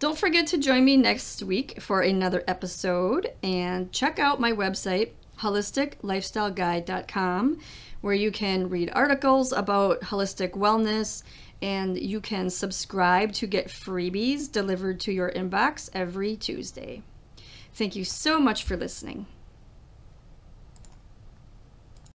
Don't 0.00 0.18
forget 0.18 0.46
to 0.48 0.58
join 0.58 0.84
me 0.84 0.96
next 0.96 1.42
week 1.42 1.80
for 1.80 2.02
another 2.02 2.44
episode 2.46 3.32
and 3.42 3.90
check 3.92 4.18
out 4.18 4.40
my 4.40 4.52
website 4.52 5.10
holisticlifestyleguide.com 5.40 7.58
where 8.00 8.14
you 8.14 8.30
can 8.30 8.68
read 8.68 8.90
articles 8.94 9.52
about 9.52 10.00
holistic 10.02 10.52
wellness 10.52 11.22
and 11.60 11.98
you 11.98 12.20
can 12.20 12.50
subscribe 12.50 13.32
to 13.32 13.46
get 13.46 13.68
freebies 13.68 14.50
delivered 14.50 15.00
to 15.00 15.12
your 15.12 15.30
inbox 15.32 15.90
every 15.92 16.36
Tuesday. 16.36 17.02
Thank 17.72 17.96
you 17.96 18.04
so 18.04 18.38
much 18.38 18.62
for 18.62 18.76
listening. 18.76 19.26